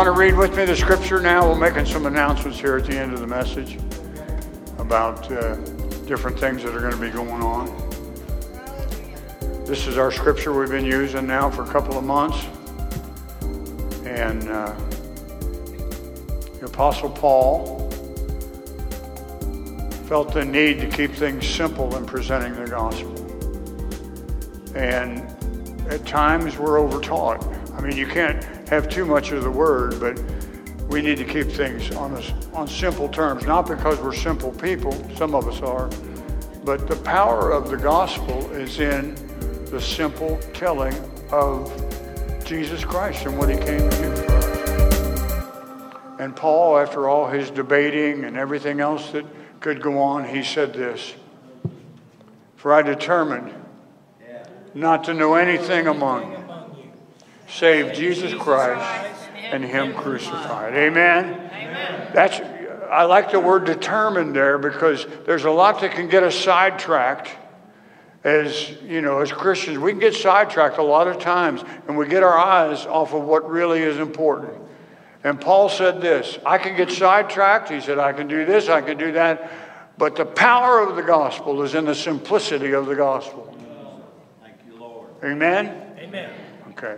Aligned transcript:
want 0.00 0.16
to 0.16 0.18
read 0.18 0.34
with 0.34 0.56
me 0.56 0.64
the 0.64 0.74
scripture 0.74 1.20
now? 1.20 1.46
We're 1.46 1.58
making 1.58 1.84
some 1.84 2.06
announcements 2.06 2.58
here 2.58 2.78
at 2.78 2.86
the 2.86 2.96
end 2.96 3.12
of 3.12 3.20
the 3.20 3.26
message 3.26 3.78
about 4.78 5.30
uh, 5.30 5.56
different 6.06 6.40
things 6.40 6.62
that 6.62 6.74
are 6.74 6.80
going 6.80 6.94
to 6.94 6.98
be 6.98 7.10
going 7.10 7.42
on. 7.42 7.66
This 9.66 9.86
is 9.86 9.98
our 9.98 10.10
scripture 10.10 10.58
we've 10.58 10.70
been 10.70 10.86
using 10.86 11.26
now 11.26 11.50
for 11.50 11.64
a 11.64 11.66
couple 11.66 11.98
of 11.98 12.04
months. 12.04 12.42
And 14.06 14.48
uh, 14.48 14.74
the 16.60 16.64
Apostle 16.72 17.10
Paul 17.10 17.90
felt 20.06 20.32
the 20.32 20.46
need 20.46 20.80
to 20.80 20.88
keep 20.88 21.12
things 21.12 21.46
simple 21.46 21.94
in 21.96 22.06
presenting 22.06 22.54
the 22.54 22.70
gospel. 22.70 23.14
And 24.74 25.18
at 25.92 26.06
times 26.06 26.56
we're 26.56 26.78
overtaught. 26.78 27.46
I 27.74 27.82
mean, 27.82 27.98
you 27.98 28.06
can't 28.06 28.59
have 28.70 28.88
too 28.88 29.04
much 29.04 29.32
of 29.32 29.42
the 29.42 29.50
word, 29.50 29.98
but 29.98 30.16
we 30.88 31.02
need 31.02 31.18
to 31.18 31.24
keep 31.24 31.48
things 31.48 31.90
on, 31.96 32.16
a, 32.16 32.56
on 32.56 32.68
simple 32.68 33.08
terms, 33.08 33.44
not 33.44 33.66
because 33.66 33.98
we're 33.98 34.14
simple 34.14 34.52
people, 34.52 34.92
some 35.16 35.34
of 35.34 35.48
us 35.48 35.60
are, 35.60 35.90
but 36.64 36.86
the 36.86 36.94
power 36.96 37.50
of 37.50 37.68
the 37.68 37.76
gospel 37.76 38.48
is 38.52 38.78
in 38.78 39.16
the 39.66 39.80
simple 39.80 40.38
telling 40.54 40.94
of 41.32 41.68
Jesus 42.44 42.84
Christ 42.84 43.26
and 43.26 43.36
what 43.36 43.48
he 43.48 43.56
came 43.56 43.90
to 43.90 43.96
do 43.96 44.16
for 44.16 44.32
us. 44.36 46.20
And 46.20 46.36
Paul, 46.36 46.78
after 46.78 47.08
all 47.08 47.28
his 47.28 47.50
debating 47.50 48.24
and 48.24 48.36
everything 48.36 48.78
else 48.78 49.10
that 49.10 49.24
could 49.58 49.82
go 49.82 49.98
on, 49.98 50.24
he 50.28 50.44
said 50.44 50.72
this 50.72 51.14
For 52.54 52.72
I 52.72 52.82
determined 52.82 53.52
not 54.74 55.02
to 55.04 55.14
know 55.14 55.34
anything 55.34 55.88
among 55.88 56.39
save 57.50 57.92
Jesus 57.92 58.32
Christ 58.34 59.28
and 59.34 59.64
Him 59.64 59.94
crucified. 59.94 60.74
Amen? 60.74 61.50
That's, 62.14 62.40
I 62.90 63.04
like 63.04 63.30
the 63.30 63.40
word 63.40 63.64
determined 63.64 64.34
there 64.34 64.58
because 64.58 65.06
there's 65.26 65.44
a 65.44 65.50
lot 65.50 65.80
that 65.80 65.92
can 65.92 66.08
get 66.08 66.22
us 66.22 66.34
sidetracked. 66.34 67.30
As 68.22 68.70
you 68.82 69.00
know, 69.00 69.20
as 69.20 69.32
Christians, 69.32 69.78
we 69.78 69.92
can 69.92 70.00
get 70.00 70.14
sidetracked 70.14 70.76
a 70.76 70.82
lot 70.82 71.08
of 71.08 71.18
times 71.18 71.64
and 71.88 71.96
we 71.96 72.06
get 72.06 72.22
our 72.22 72.36
eyes 72.36 72.84
off 72.84 73.14
of 73.14 73.22
what 73.22 73.48
really 73.48 73.80
is 73.80 73.98
important. 73.98 74.52
And 75.24 75.40
Paul 75.40 75.68
said 75.68 76.00
this 76.00 76.38
I 76.44 76.58
can 76.58 76.76
get 76.76 76.90
sidetracked. 76.90 77.70
He 77.70 77.80
said, 77.80 77.98
I 77.98 78.12
can 78.12 78.28
do 78.28 78.44
this, 78.44 78.68
I 78.68 78.82
can 78.82 78.98
do 78.98 79.12
that. 79.12 79.50
But 79.96 80.16
the 80.16 80.24
power 80.24 80.80
of 80.80 80.96
the 80.96 81.02
gospel 81.02 81.62
is 81.62 81.74
in 81.74 81.84
the 81.84 81.94
simplicity 81.94 82.72
of 82.72 82.86
the 82.86 82.94
gospel. 82.94 83.54
Thank 84.42 84.56
you, 84.66 84.78
Lord. 84.78 85.08
Amen? 85.22 85.94
Amen. 85.98 86.32
Okay. 86.70 86.96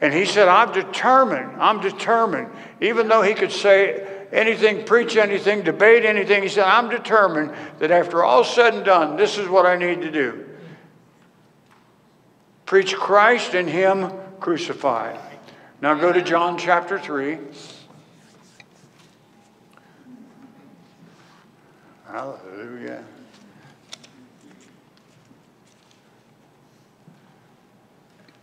And 0.00 0.14
he 0.14 0.24
said, 0.24 0.48
I'm 0.48 0.72
determined. 0.72 1.60
I'm 1.60 1.80
determined. 1.80 2.50
Even 2.80 3.08
though 3.08 3.22
he 3.22 3.34
could 3.34 3.52
say 3.52 4.26
anything, 4.32 4.84
preach 4.84 5.16
anything, 5.16 5.62
debate 5.62 6.04
anything, 6.04 6.42
he 6.42 6.48
said, 6.48 6.64
I'm 6.64 6.88
determined 6.88 7.52
that 7.80 7.90
after 7.90 8.24
all 8.24 8.44
said 8.44 8.74
and 8.74 8.84
done, 8.84 9.16
this 9.16 9.36
is 9.36 9.48
what 9.48 9.66
I 9.66 9.76
need 9.76 10.02
to 10.02 10.10
do 10.10 10.46
preach 12.70 12.94
Christ 12.94 13.54
and 13.54 13.68
Him 13.68 14.12
crucified. 14.38 15.18
Now 15.80 15.94
go 15.94 16.12
to 16.12 16.22
John 16.22 16.56
chapter 16.56 17.00
3. 17.00 17.36
Hallelujah. 22.06 23.02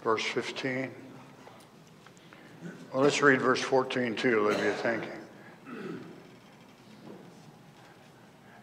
Verse 0.03 0.25
15. 0.25 0.91
Well, 2.93 3.03
let's 3.03 3.21
read 3.21 3.41
verse 3.41 3.61
14 3.61 4.15
too, 4.15 4.39
Olivia. 4.39 4.73
Thank 4.73 5.03
you. 5.05 5.11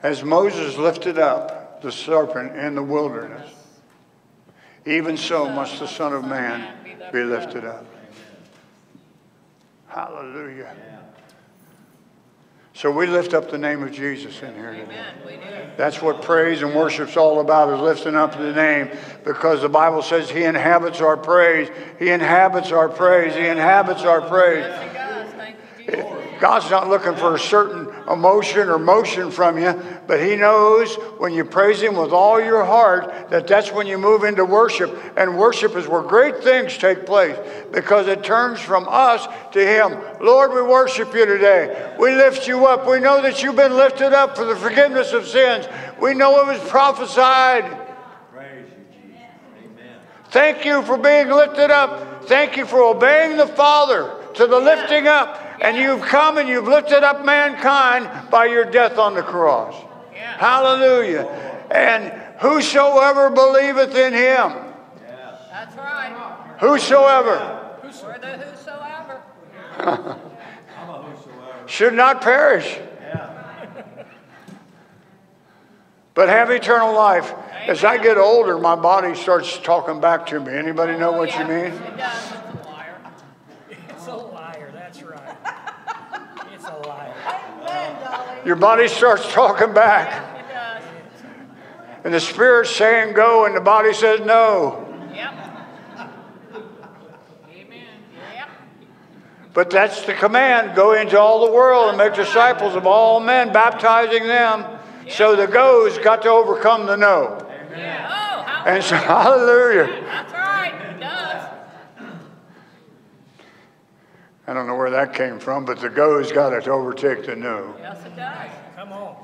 As 0.02 0.22
Moses 0.22 0.76
lifted 0.76 1.18
up 1.18 1.80
the 1.82 1.92
serpent 1.92 2.56
in 2.56 2.74
the 2.74 2.82
wilderness, 2.82 3.50
even 4.86 5.16
so 5.16 5.48
must 5.48 5.78
the 5.78 5.86
Son 5.86 6.12
of 6.12 6.24
Man 6.24 6.74
be 7.12 7.22
lifted 7.22 7.64
up. 7.64 7.86
Hallelujah. 9.88 10.74
So 12.74 12.90
we 12.90 13.06
lift 13.06 13.34
up 13.34 13.52
the 13.52 13.58
name 13.58 13.84
of 13.84 13.92
Jesus 13.92 14.42
in 14.42 14.52
here 14.54 14.72
today. 14.72 15.70
That's 15.76 16.02
what 16.02 16.22
praise 16.22 16.60
and 16.60 16.74
worship's 16.74 17.16
all 17.16 17.38
about 17.38 17.72
is 17.72 17.80
lifting 17.80 18.16
up 18.16 18.36
the 18.36 18.52
name 18.52 18.90
because 19.24 19.62
the 19.62 19.68
Bible 19.68 20.02
says 20.02 20.28
he 20.28 20.42
inhabits 20.42 21.00
our 21.00 21.16
praise. 21.16 21.68
He 22.00 22.10
inhabits 22.10 22.72
our 22.72 22.88
praise. 22.88 23.32
He 23.34 23.46
inhabits 23.46 24.02
our 24.02 24.22
praise. 24.22 24.64
God's 26.40 26.68
not 26.68 26.88
looking 26.88 27.14
for 27.14 27.36
a 27.36 27.38
certain 27.38 27.93
emotion 28.10 28.68
or 28.68 28.78
motion 28.78 29.30
from 29.30 29.58
you, 29.58 29.82
but 30.06 30.20
He 30.20 30.36
knows 30.36 30.94
when 31.18 31.32
you 31.32 31.44
praise 31.44 31.80
Him 31.80 31.96
with 31.96 32.12
all 32.12 32.40
your 32.40 32.64
heart 32.64 33.30
that 33.30 33.46
that's 33.46 33.72
when 33.72 33.86
you 33.86 33.98
move 33.98 34.24
into 34.24 34.44
worship. 34.44 34.96
And 35.16 35.38
worship 35.38 35.76
is 35.76 35.88
where 35.88 36.02
great 36.02 36.42
things 36.42 36.76
take 36.76 37.06
place 37.06 37.36
because 37.72 38.06
it 38.06 38.22
turns 38.22 38.60
from 38.60 38.86
us 38.88 39.26
to 39.52 39.66
Him. 39.66 39.98
Lord, 40.20 40.52
we 40.52 40.62
worship 40.62 41.14
you 41.14 41.26
today. 41.26 41.94
We 41.98 42.14
lift 42.14 42.46
you 42.46 42.66
up. 42.66 42.86
We 42.86 43.00
know 43.00 43.22
that 43.22 43.42
you've 43.42 43.56
been 43.56 43.76
lifted 43.76 44.12
up 44.12 44.36
for 44.36 44.44
the 44.44 44.56
forgiveness 44.56 45.12
of 45.12 45.26
sins. 45.26 45.66
We 46.00 46.14
know 46.14 46.40
it 46.40 46.46
was 46.46 46.68
prophesied. 46.70 47.64
Praise 48.32 48.66
you, 48.68 49.08
Jesus. 49.08 49.22
Amen. 49.58 49.98
Thank 50.30 50.64
you 50.64 50.82
for 50.82 50.98
being 50.98 51.28
lifted 51.28 51.70
up. 51.70 52.24
Thank 52.24 52.56
you 52.56 52.66
for 52.66 52.82
obeying 52.82 53.36
the 53.36 53.46
Father 53.46 54.14
to 54.34 54.46
the 54.46 54.58
lifting 54.58 55.06
up. 55.06 55.43
And 55.64 55.76
you've 55.76 56.02
come 56.02 56.36
and 56.38 56.48
you've 56.48 56.68
lifted 56.68 57.02
up 57.02 57.24
mankind 57.24 58.30
by 58.30 58.46
your 58.46 58.64
death 58.64 58.98
on 58.98 59.14
the 59.14 59.22
cross. 59.22 59.74
Hallelujah. 60.12 61.24
And 61.70 62.12
whosoever 62.38 63.30
believeth 63.30 63.94
in 63.94 64.12
him, 64.12 64.52
That's 65.50 65.74
right. 65.76 66.12
whosoever, 66.60 67.38
whosoever. 67.82 69.22
Whosoever. 69.78 70.18
should 71.66 71.94
not 71.94 72.20
perish, 72.20 72.78
but 76.14 76.28
have 76.28 76.50
eternal 76.50 76.94
life. 76.94 77.32
As 77.66 77.82
I 77.82 77.96
get 77.96 78.18
older, 78.18 78.58
my 78.58 78.76
body 78.76 79.14
starts 79.14 79.58
talking 79.58 80.00
back 80.00 80.26
to 80.26 80.38
me. 80.38 80.52
Anybody 80.52 80.98
know 80.98 81.12
what 81.12 81.32
you 81.38 81.44
mean? 81.46 81.72
It 81.72 81.96
does. 81.96 82.32
It's 82.32 82.34
a 82.34 82.68
liar. 82.68 82.96
It's 83.70 84.06
a 84.06 84.14
liar, 84.14 84.70
that's 84.72 85.02
right. 85.02 85.36
It's 86.52 86.66
a 86.66 86.73
liar. 86.86 87.14
Amen, 87.26 88.02
darling. 88.02 88.46
Your 88.46 88.56
body 88.56 88.88
starts 88.88 89.30
talking 89.32 89.72
back. 89.72 90.38
It 90.38 90.52
does. 90.52 90.82
And 92.04 92.14
the 92.14 92.20
spirit's 92.20 92.70
saying 92.70 93.14
go, 93.14 93.46
and 93.46 93.56
the 93.56 93.60
body 93.60 93.92
says 93.92 94.20
no. 94.20 94.86
Yep. 95.14 95.34
Amen. 97.50 97.86
Yep. 98.34 98.48
But 99.52 99.70
that's 99.70 100.02
the 100.02 100.14
command 100.14 100.74
go 100.74 100.94
into 100.94 101.18
all 101.18 101.46
the 101.46 101.52
world 101.52 101.88
and 101.88 101.98
make 101.98 102.14
disciples 102.14 102.74
of 102.74 102.86
all 102.86 103.20
men, 103.20 103.52
baptizing 103.52 104.26
them. 104.26 104.64
So 105.08 105.36
the 105.36 105.46
go's 105.46 105.98
got 105.98 106.22
to 106.22 106.30
overcome 106.30 106.86
the 106.86 106.96
no. 106.96 107.46
Yeah. 107.76 108.08
Oh, 108.10 108.68
And 108.70 108.82
so, 108.82 108.96
hallelujah. 108.96 110.02
That's 110.04 110.32
right. 110.32 110.74
It 110.90 111.00
does. 111.00 111.48
I 114.46 114.52
don't 114.52 114.66
know 114.66 114.76
where 114.76 114.90
that 114.90 115.14
came 115.14 115.38
from, 115.38 115.64
but 115.64 115.80
the 115.80 115.88
go's 115.88 116.30
got 116.30 116.50
to 116.50 116.70
overtake 116.70 117.24
the 117.24 117.34
no. 117.34 117.74
Yes, 117.78 118.04
it 118.04 118.14
does. 118.14 118.50
Come 118.76 118.92
on. 118.92 119.16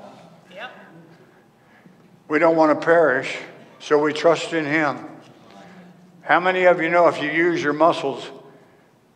Yep. 0.53 0.71
We 2.27 2.39
don't 2.39 2.55
want 2.55 2.79
to 2.79 2.85
perish, 2.85 3.37
so 3.79 4.01
we 4.01 4.13
trust 4.13 4.53
in 4.53 4.65
Him. 4.65 5.07
How 6.21 6.39
many 6.39 6.63
of 6.63 6.81
you 6.81 6.89
know 6.89 7.07
if 7.07 7.21
you 7.21 7.29
use 7.29 7.61
your 7.61 7.73
muscles, 7.73 8.29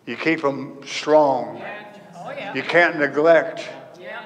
you 0.05 0.15
keep 0.15 0.41
them 0.41 0.79
strong? 0.85 1.57
Yeah. 1.57 1.85
Oh, 2.17 2.31
yeah. 2.31 2.53
You 2.53 2.61
can't 2.61 2.97
neglect 2.99 3.67
Yeah. 3.99 4.25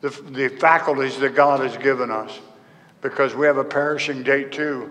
the, 0.00 0.10
the 0.10 0.48
faculties 0.48 1.18
that 1.18 1.34
God 1.34 1.60
has 1.60 1.76
given 1.76 2.10
us 2.10 2.40
because 3.02 3.34
we 3.34 3.46
have 3.46 3.56
a 3.56 3.64
perishing 3.64 4.22
date 4.22 4.52
too. 4.52 4.90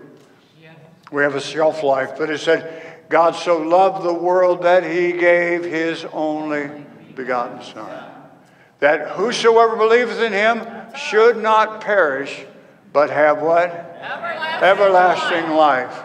We 1.10 1.22
have 1.22 1.34
a 1.34 1.40
shelf 1.40 1.82
life. 1.82 2.12
But 2.16 2.30
it 2.30 2.38
said, 2.38 2.81
God 3.12 3.36
so 3.36 3.58
loved 3.58 4.04
the 4.06 4.14
world 4.14 4.62
that 4.62 4.90
he 4.90 5.12
gave 5.12 5.64
his 5.64 6.06
only 6.14 6.70
begotten 7.14 7.62
Son. 7.62 8.10
That 8.78 9.10
whosoever 9.10 9.76
believeth 9.76 10.18
in 10.18 10.32
him 10.32 10.66
should 10.96 11.36
not 11.36 11.82
perish, 11.82 12.46
but 12.90 13.10
have 13.10 13.42
what? 13.42 13.68
Everlasting. 13.68 14.66
Everlasting 14.66 15.50
life. 15.50 16.02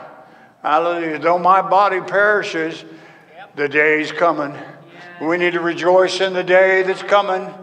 Hallelujah. 0.61 1.19
Though 1.19 1.39
my 1.39 1.61
body 1.61 2.01
perishes, 2.01 2.83
the 3.55 3.69
day 3.69 4.01
is 4.01 4.11
coming. 4.11 4.53
We 5.21 5.37
need 5.37 5.53
to 5.53 5.61
rejoice 5.61 6.19
in 6.19 6.33
the 6.33 6.43
day 6.43 6.83
that's 6.83 7.03
coming. 7.03 7.53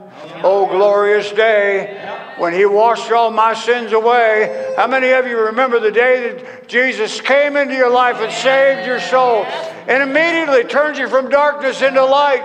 Oh, 0.46 0.66
glorious 0.66 1.32
day 1.32 1.98
when 2.36 2.52
He 2.52 2.66
washed 2.66 3.10
all 3.10 3.30
my 3.30 3.54
sins 3.54 3.92
away. 3.92 4.74
How 4.76 4.86
many 4.86 5.08
of 5.10 5.26
you 5.26 5.38
remember 5.38 5.80
the 5.80 5.90
day 5.90 6.34
that 6.34 6.68
Jesus 6.68 7.18
came 7.20 7.56
into 7.56 7.74
your 7.74 7.90
life 7.90 8.16
and 8.18 8.30
saved 8.30 8.86
your 8.86 9.00
soul 9.00 9.44
and 9.88 10.02
immediately 10.02 10.64
turned 10.64 10.98
you 10.98 11.08
from 11.08 11.30
darkness 11.30 11.80
into 11.80 12.04
light? 12.04 12.44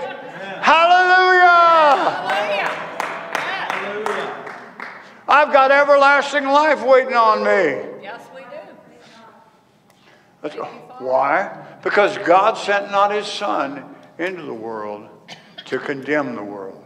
Hallelujah! 0.62 1.10
Hallelujah. 2.19 2.56
Yes. 2.56 3.72
Hallelujah. 3.72 4.45
I've 5.28 5.52
got 5.52 5.72
everlasting 5.72 6.45
life 6.45 6.81
waiting 6.86 7.16
on 7.16 7.40
me. 7.40 7.84
Yes, 8.02 8.22
we 8.34 8.42
do. 10.50 10.63
Why? 11.00 11.66
Because 11.84 12.18
God 12.19 12.57
sent 12.57 12.92
not 12.92 13.12
his 13.12 13.28
Son 13.28 13.84
into 14.18 14.44
the 14.44 14.54
world 14.54 15.10
to 15.66 15.80
condemn 15.80 16.36
the 16.36 16.44
world, 16.44 16.79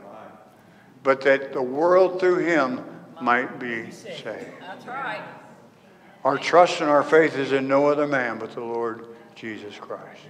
but 1.03 1.21
that 1.21 1.53
the 1.53 1.61
world 1.61 2.19
through 2.19 2.37
him 2.37 2.81
might 3.21 3.59
be 3.59 3.91
saved. 3.91 4.25
That's 4.61 4.87
right. 4.87 5.21
Our 6.23 6.37
trust 6.37 6.79
and 6.79 6.89
our 6.89 7.03
faith 7.03 7.37
is 7.37 7.51
in 7.51 7.67
no 7.67 7.87
other 7.87 8.07
man 8.07 8.39
but 8.39 8.51
the 8.51 8.61
Lord 8.61 9.07
Jesus 9.35 9.75
Christ. 9.75 10.21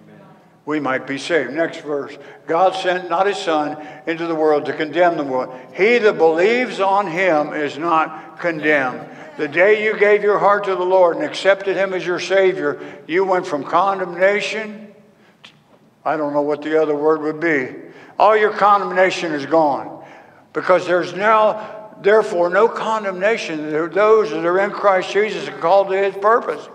We 0.66 0.80
might 0.80 1.06
be 1.06 1.18
saved. 1.18 1.52
Next 1.52 1.82
verse. 1.82 2.18
God 2.48 2.74
sent 2.74 3.10
not 3.10 3.28
his 3.28 3.38
Son 3.38 3.86
into 4.08 4.28
the 4.28 4.36
world 4.36 4.66
to 4.66 4.74
condemn 4.74 5.18
the 5.18 5.24
world. 5.24 5.54
He 5.74 5.98
that 5.98 6.18
believes 6.18 6.80
on 6.80 7.06
him 7.06 7.54
is 7.54 7.78
not 7.78 8.40
condemned. 8.40 9.08
The 9.38 9.48
day 9.48 9.84
you 9.84 9.98
gave 10.00 10.24
your 10.24 10.40
heart 10.40 10.64
to 10.66 10.76
the 10.76 10.86
Lord 10.86 11.18
and 11.18 11.26
accepted 11.26 11.76
him 11.76 11.94
as 11.94 12.06
your 12.06 12.20
Savior, 12.20 12.80
you 13.08 13.26
went 13.26 13.46
from 13.46 13.64
condemnation. 13.64 14.94
I 16.06 16.16
don't 16.16 16.34
know 16.34 16.42
what 16.42 16.62
the 16.62 16.82
other 16.82 16.96
word 16.96 17.22
would 17.22 17.40
be. 17.40 17.76
All 18.18 18.38
your 18.38 18.54
condemnation 18.54 19.34
is 19.34 19.46
gone 19.46 19.93
because 20.54 20.86
there's 20.86 21.14
now, 21.14 21.96
therefore, 22.02 22.50
no 22.50 22.68
condemnation. 22.68 23.74
Are 23.74 23.90
those 23.90 24.30
that 24.30 24.46
are 24.46 24.60
in 24.60 24.72
Christ 24.72 25.12
Jesus 25.12 25.48
and 25.48 25.60
called 25.60 25.90
to 25.90 25.98
his 25.98 26.16
purpose. 26.16 26.70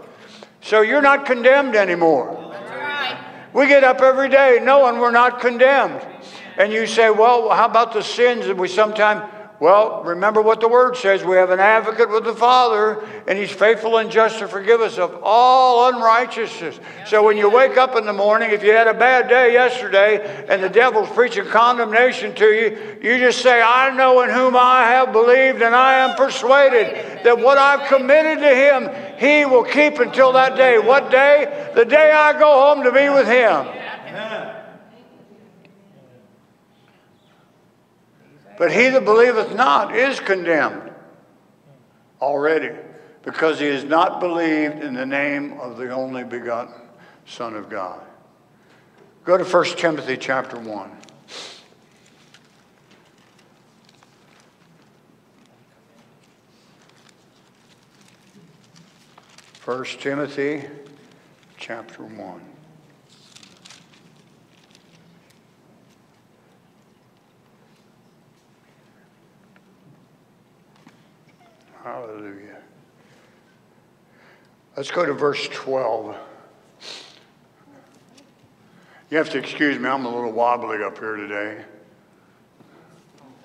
So 0.60 0.80
you're 0.82 1.02
not 1.02 1.24
condemned 1.24 1.76
anymore. 1.76 2.34
Right. 2.50 3.18
We 3.54 3.68
get 3.68 3.84
up 3.84 4.00
every 4.00 4.28
day 4.28 4.58
knowing 4.60 4.98
we're 4.98 5.12
not 5.12 5.40
condemned. 5.40 6.04
And 6.58 6.72
you 6.72 6.86
say, 6.86 7.10
well, 7.10 7.50
how 7.50 7.66
about 7.66 7.92
the 7.92 8.02
sins 8.02 8.46
that 8.46 8.56
we 8.56 8.66
sometimes. 8.66 9.32
Well, 9.60 10.04
remember 10.04 10.40
what 10.40 10.60
the 10.60 10.68
word 10.68 10.96
says. 10.96 11.24
We 11.24 11.34
have 11.34 11.50
an 11.50 11.58
advocate 11.58 12.08
with 12.10 12.22
the 12.22 12.34
Father, 12.34 13.04
and 13.26 13.36
he's 13.36 13.50
faithful 13.50 13.98
and 13.98 14.08
just 14.08 14.38
to 14.38 14.46
forgive 14.46 14.80
us 14.80 14.98
of 14.98 15.18
all 15.24 15.92
unrighteousness. 15.92 16.78
So 17.06 17.24
when 17.24 17.36
you 17.36 17.50
wake 17.50 17.76
up 17.76 17.96
in 17.96 18.06
the 18.06 18.12
morning, 18.12 18.52
if 18.52 18.62
you 18.62 18.70
had 18.70 18.86
a 18.86 18.94
bad 18.94 19.28
day 19.28 19.52
yesterday 19.52 20.46
and 20.48 20.62
the 20.62 20.68
devil's 20.68 21.08
preaching 21.10 21.44
condemnation 21.44 22.36
to 22.36 22.46
you, 22.46 22.98
you 23.02 23.18
just 23.18 23.42
say, 23.42 23.60
I 23.60 23.92
know 23.96 24.20
in 24.20 24.30
whom 24.30 24.54
I 24.54 24.84
have 24.84 25.12
believed, 25.12 25.60
and 25.60 25.74
I 25.74 26.08
am 26.08 26.16
persuaded 26.16 27.24
that 27.24 27.36
what 27.36 27.58
I've 27.58 27.88
committed 27.88 28.38
to 28.38 28.54
him, 28.54 29.18
he 29.18 29.44
will 29.44 29.64
keep 29.64 29.98
until 29.98 30.32
that 30.34 30.56
day. 30.56 30.78
What 30.78 31.10
day? 31.10 31.72
The 31.74 31.84
day 31.84 32.12
I 32.12 32.38
go 32.38 32.60
home 32.60 32.84
to 32.84 32.92
be 32.92 33.08
with 33.08 33.26
him. 33.26 33.66
Amen. 34.06 34.47
But 38.58 38.72
he 38.72 38.88
that 38.88 39.04
believeth 39.04 39.54
not 39.54 39.96
is 39.96 40.18
condemned 40.18 40.90
already, 42.20 42.74
because 43.22 43.60
he 43.60 43.66
has 43.66 43.84
not 43.84 44.18
believed 44.18 44.82
in 44.82 44.94
the 44.94 45.06
name 45.06 45.52
of 45.60 45.76
the 45.76 45.90
only 45.90 46.24
begotten 46.24 46.74
Son 47.24 47.54
of 47.54 47.70
God. 47.70 48.00
Go 49.24 49.36
to 49.36 49.44
1 49.44 49.64
Timothy 49.76 50.16
chapter 50.16 50.58
1. 50.58 50.90
First 59.52 60.00
Timothy 60.00 60.64
chapter 61.58 62.02
1. 62.02 62.47
Hallelujah. 71.88 72.58
Let's 74.76 74.90
go 74.90 75.06
to 75.06 75.14
verse 75.14 75.48
12. 75.48 76.14
You 79.10 79.16
have 79.16 79.30
to 79.30 79.38
excuse 79.38 79.78
me, 79.78 79.88
I'm 79.88 80.04
a 80.04 80.14
little 80.14 80.30
wobbly 80.30 80.82
up 80.84 80.98
here 80.98 81.16
today. 81.16 81.64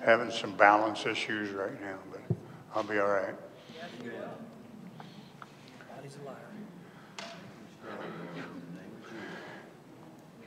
Having 0.00 0.30
some 0.30 0.54
balance 0.58 1.06
issues 1.06 1.52
right 1.52 1.80
now, 1.80 1.96
but 2.12 2.36
I'll 2.74 2.82
be 2.82 2.98
all 2.98 3.08
right. 3.08 3.34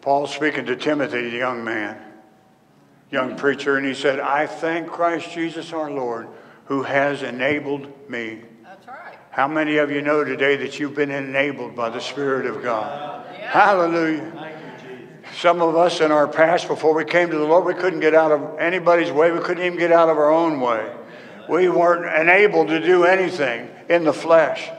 Paul's 0.02 0.36
speaking 0.36 0.68
to 0.68 0.76
Timothy, 0.76 1.32
the 1.32 1.38
young 1.38 1.64
man, 1.64 2.00
young 3.10 3.36
preacher, 3.36 3.78
and 3.78 3.88
he 3.88 3.96
said, 3.96 4.20
I 4.20 4.46
thank 4.46 4.88
Christ 4.88 5.32
Jesus 5.32 5.74
our 5.74 5.90
Lord 5.90 6.28
who 6.68 6.84
has 6.84 7.24
enabled 7.24 8.10
me. 8.10 8.42
That's 8.64 8.88
right. 8.88 9.18
How 9.32 9.48
many 9.48 9.78
of 9.78 9.90
you 9.90 10.02
know 10.02 10.24
today 10.24 10.58
that 10.58 10.80
you've 10.80 10.96
been 10.96 11.12
enabled 11.12 11.76
by 11.76 11.90
the 11.90 12.02
Spirit 12.02 12.46
of 12.46 12.62
God? 12.62 13.26
Yeah. 13.34 13.52
Hallelujah. 13.52 14.32
Thank 14.32 14.56
you, 14.84 14.98
Jesus. 15.00 15.40
Some 15.40 15.62
of 15.62 15.78
us 15.78 16.02
in 16.02 16.12
our 16.12 16.28
past, 16.28 16.68
before 16.68 16.94
we 16.94 17.06
came 17.06 17.30
to 17.30 17.38
the 17.38 17.46
Lord, 17.46 17.66
we 17.66 17.74
couldn't 17.74 18.02
get 18.02 18.14
out 18.14 18.32
of 18.32 18.60
anybody's 18.60 19.12
way. 19.12 19.32
We 19.32 19.40
couldn't 19.40 19.66
even 19.66 19.80
get 19.80 19.92
out 19.92 20.10
of 20.10 20.18
our 20.18 20.32
own 20.32 20.60
way. 20.60 20.94
We 21.50 21.70
weren't 21.70 22.06
enabled 22.22 22.68
to 22.68 22.82
do 22.82 23.06
anything 23.06 23.70
in 23.88 24.04
the 24.04 24.14
flesh. 24.14 24.70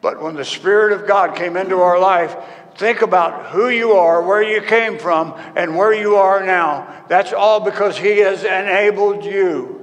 But 0.00 0.22
when 0.22 0.36
the 0.36 0.44
Spirit 0.44 0.92
of 0.92 1.08
God 1.08 1.34
came 1.34 1.56
into 1.56 1.80
our 1.80 1.98
life, 1.98 2.36
think 2.76 3.02
about 3.02 3.50
who 3.50 3.68
you 3.68 3.92
are, 3.92 4.22
where 4.22 4.42
you 4.42 4.60
came 4.60 4.98
from, 4.98 5.34
and 5.56 5.76
where 5.76 5.92
you 5.92 6.14
are 6.14 6.44
now. 6.44 7.04
That's 7.08 7.32
all 7.32 7.58
because 7.58 7.98
He 7.98 8.18
has 8.18 8.44
enabled 8.44 9.24
you. 9.24 9.81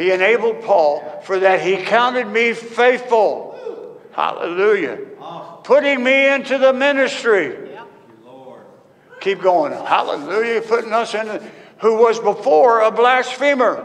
He 0.00 0.12
enabled 0.12 0.62
Paul 0.62 1.20
for 1.24 1.40
that 1.40 1.60
he 1.60 1.76
counted 1.76 2.26
me 2.26 2.54
faithful. 2.54 4.00
Hallelujah. 4.12 4.96
Putting 5.62 6.02
me 6.02 6.32
into 6.32 6.56
the 6.56 6.72
ministry. 6.72 7.50
Thank 7.50 7.68
you, 7.68 7.84
Lord. 8.24 8.62
Keep 9.20 9.42
going. 9.42 9.72
Hallelujah. 9.72 10.62
Putting 10.62 10.94
us 10.94 11.12
in 11.12 11.26
the, 11.26 11.46
who 11.80 11.98
was 11.98 12.18
before 12.18 12.80
a 12.80 12.90
blasphemer. 12.90 13.76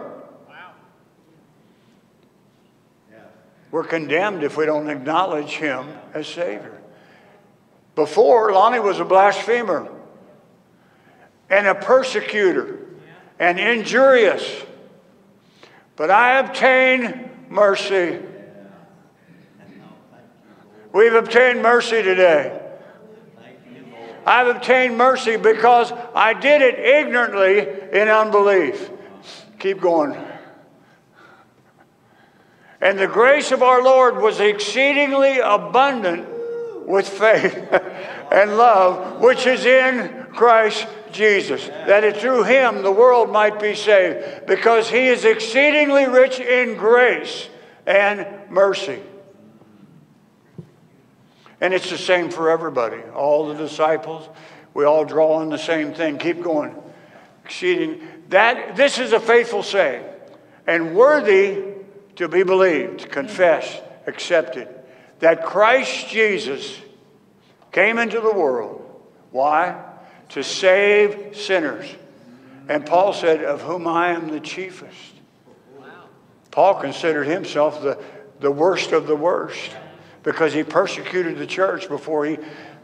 Wow. 0.48 0.72
Yeah. 3.12 3.18
We're 3.72 3.84
condemned 3.84 4.44
if 4.44 4.56
we 4.56 4.66
don't 4.66 4.90
acknowledge 4.90 5.52
him 5.52 5.86
as 6.14 6.28
Savior. 6.28 6.82
Before, 7.96 8.54
Lonnie 8.54 8.80
was 8.80 9.02
a 9.02 9.06
blasphemer 9.06 9.92
and 11.50 11.68
a 11.68 11.76
persecutor 11.76 12.80
and 13.38 13.60
injurious. 13.60 14.65
But 15.96 16.12
I 16.12 16.40
obtain 16.40 17.30
mercy. 17.50 18.20
We've 20.92 21.14
obtained 21.14 21.62
mercy 21.62 22.02
today. 22.04 22.62
I've 24.26 24.48
obtained 24.48 24.98
mercy 24.98 25.38
because 25.38 25.92
I 26.16 26.34
did 26.34 26.62
it 26.62 26.80
ignorantly 26.80 27.60
in 28.00 28.08
unbelief. 28.08 28.90
Keep 29.60 29.82
going. 29.82 30.18
And 32.82 33.00
the 33.00 33.08
grace 33.08 33.52
of 33.52 33.64
our 33.64 33.84
Lord 33.84 34.18
was 34.18 34.40
exceedingly 34.40 35.40
abundant 35.40 36.28
with 36.88 37.08
faith 37.08 37.56
and 38.32 38.58
love, 38.58 39.22
which 39.22 39.48
is 39.48 39.66
in 39.66 40.25
Christ 40.36 40.88
Jesus, 41.12 41.68
that 41.68 42.04
it 42.04 42.18
through 42.18 42.44
him 42.44 42.84
the 42.84 42.92
world 42.92 43.32
might 43.32 43.60
be 43.60 43.74
saved, 43.74 44.46
because 44.46 44.90
he 44.90 45.08
is 45.08 45.26
exceedingly 45.26 46.06
rich 46.06 46.40
in 46.40 46.76
grace 46.76 47.50
and 47.86 48.28
mercy. 48.50 49.02
And 51.62 51.74
it's 51.74 51.90
the 51.90 51.98
same 51.98 52.30
for 52.30 52.50
everybody. 52.50 53.02
All 53.16 53.48
the 53.48 53.56
disciples, 53.56 54.28
we 54.74 54.84
all 54.84 55.06
draw 55.06 55.36
on 55.36 55.50
the 55.50 55.58
same 55.58 55.94
thing. 55.94 56.18
Keep 56.18 56.44
going. 56.44 56.76
Exceeding 57.46 58.08
that 58.30 58.76
this 58.76 58.98
is 58.98 59.14
a 59.14 59.20
faithful 59.20 59.64
saying 59.64 60.04
and 60.68 60.96
worthy 60.96 61.64
to 62.16 62.28
be 62.28 62.44
believed, 62.44 63.10
confessed, 63.12 63.82
accepted. 64.08 64.68
That 65.20 65.46
Christ 65.46 66.10
Jesus 66.10 66.80
came 67.72 68.00
into 68.00 68.20
the 68.20 68.34
world. 68.34 68.82
Why? 69.32 69.85
To 70.30 70.44
save 70.44 71.36
sinners. 71.36 71.88
And 72.68 72.86
Paul 72.86 73.14
said, 73.14 73.44
Of 73.44 73.62
whom 73.62 73.88
I 73.88 74.10
am 74.10 74.30
the 74.30 74.40
chiefest. 74.40 75.14
Paul 76.52 76.76
considered 76.76 77.26
himself 77.26 77.82
the, 77.82 78.02
the 78.40 78.52
worst 78.52 78.92
of 78.92 79.08
the 79.08 79.16
worst 79.16 79.72
because 80.24 80.54
he 80.54 80.64
persecuted 80.64 81.38
the 81.38 81.46
church 81.46 81.90
before 81.90 82.26
he. 82.26 82.38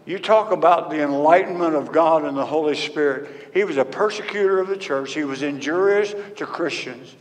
You 0.05 0.19
talk 0.19 0.51
about 0.51 0.89
the 0.89 1.01
enlightenment 1.01 1.75
of 1.75 1.91
God 1.91 2.25
and 2.25 2.35
the 2.35 2.45
Holy 2.45 2.75
Spirit. 2.75 3.51
He 3.53 3.63
was 3.63 3.77
a 3.77 3.85
persecutor 3.85 4.59
of 4.59 4.67
the 4.67 4.77
church, 4.77 5.13
he 5.13 5.23
was 5.23 5.41
injurious 5.41 6.13
to 6.37 6.45
Christians. 6.45 7.15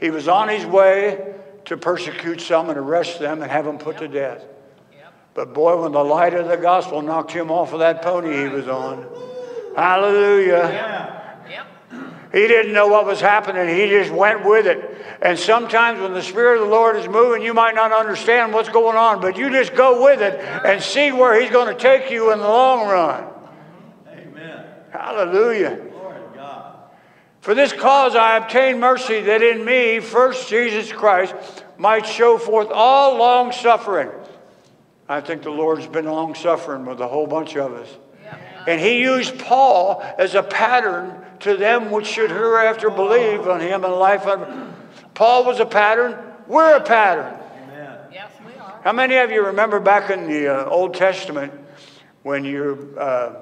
He 0.00 0.10
was 0.10 0.28
on 0.28 0.48
his 0.48 0.64
way 0.66 1.34
to 1.66 1.76
persecute 1.76 2.40
some 2.40 2.68
and 2.70 2.78
arrest 2.78 3.20
them 3.20 3.42
and 3.42 3.50
have 3.50 3.64
them 3.64 3.78
put 3.78 3.98
to 3.98 4.08
death. 4.08 4.44
Yep. 4.92 5.12
But 5.34 5.54
boy, 5.54 5.80
when 5.80 5.92
the 5.92 6.02
light 6.02 6.34
of 6.34 6.48
the 6.48 6.56
gospel 6.56 7.02
knocked 7.02 7.30
him 7.30 7.50
off 7.50 7.72
of 7.72 7.78
that 7.80 8.02
pony 8.02 8.36
he 8.36 8.48
was 8.48 8.66
on, 8.66 9.06
Hallelujah. 9.76 10.52
Yeah. 10.52 11.48
Yep. 11.48 11.66
He 12.32 12.48
didn't 12.48 12.72
know 12.72 12.88
what 12.88 13.06
was 13.06 13.20
happening. 13.20 13.68
He 13.68 13.88
just 13.88 14.10
went 14.10 14.44
with 14.44 14.66
it. 14.66 15.04
And 15.22 15.38
sometimes 15.38 16.00
when 16.00 16.12
the 16.14 16.22
Spirit 16.22 16.60
of 16.60 16.66
the 16.66 16.70
Lord 16.70 16.96
is 16.96 17.08
moving, 17.08 17.42
you 17.42 17.54
might 17.54 17.74
not 17.74 17.92
understand 17.92 18.52
what's 18.52 18.68
going 18.68 18.96
on, 18.96 19.20
but 19.20 19.36
you 19.36 19.50
just 19.50 19.74
go 19.74 20.02
with 20.02 20.20
it 20.20 20.40
and 20.64 20.82
see 20.82 21.12
where 21.12 21.40
He's 21.40 21.50
going 21.50 21.74
to 21.74 21.80
take 21.80 22.10
you 22.10 22.32
in 22.32 22.38
the 22.38 22.48
long 22.48 22.88
run. 22.88 23.24
Amen. 24.08 24.64
Hallelujah. 24.90 25.76
Glory 25.76 26.20
to 26.20 26.36
God. 26.36 26.76
For 27.40 27.54
this 27.54 27.72
cause 27.72 28.16
I 28.16 28.36
obtain 28.36 28.80
mercy 28.80 29.20
that 29.20 29.42
in 29.42 29.64
me, 29.64 30.00
first 30.00 30.48
Jesus 30.48 30.90
Christ, 30.90 31.34
might 31.78 32.06
show 32.06 32.38
forth 32.38 32.68
all 32.72 33.16
long 33.16 33.52
suffering. 33.52 34.10
I 35.08 35.20
think 35.20 35.42
the 35.42 35.50
Lord's 35.50 35.86
been 35.86 36.06
long 36.06 36.34
suffering 36.34 36.86
with 36.86 37.00
a 37.00 37.08
whole 37.08 37.26
bunch 37.26 37.56
of 37.56 37.74
us. 37.74 37.88
And 38.66 38.80
he 38.80 39.00
used 39.00 39.38
Paul 39.38 40.02
as 40.18 40.34
a 40.34 40.42
pattern 40.42 41.24
to 41.40 41.56
them 41.56 41.90
which 41.90 42.06
should 42.06 42.30
hereafter 42.30 42.90
believe 42.90 43.46
on 43.48 43.60
him 43.60 43.84
and 43.84 43.94
life. 43.94 44.26
un- 44.26 44.74
Paul 45.14 45.44
was 45.44 45.60
a 45.60 45.66
pattern. 45.66 46.16
We're 46.46 46.76
a 46.76 46.80
pattern. 46.80 47.38
Amen. 47.64 47.98
Yes, 48.12 48.30
we 48.46 48.52
are. 48.60 48.80
How 48.84 48.92
many 48.92 49.16
of 49.16 49.30
you 49.30 49.44
remember 49.46 49.80
back 49.80 50.10
in 50.10 50.26
the 50.28 50.48
uh, 50.48 50.68
Old 50.70 50.94
Testament 50.94 51.52
when 52.22 52.44
your, 52.44 52.76
uh, 52.98 53.34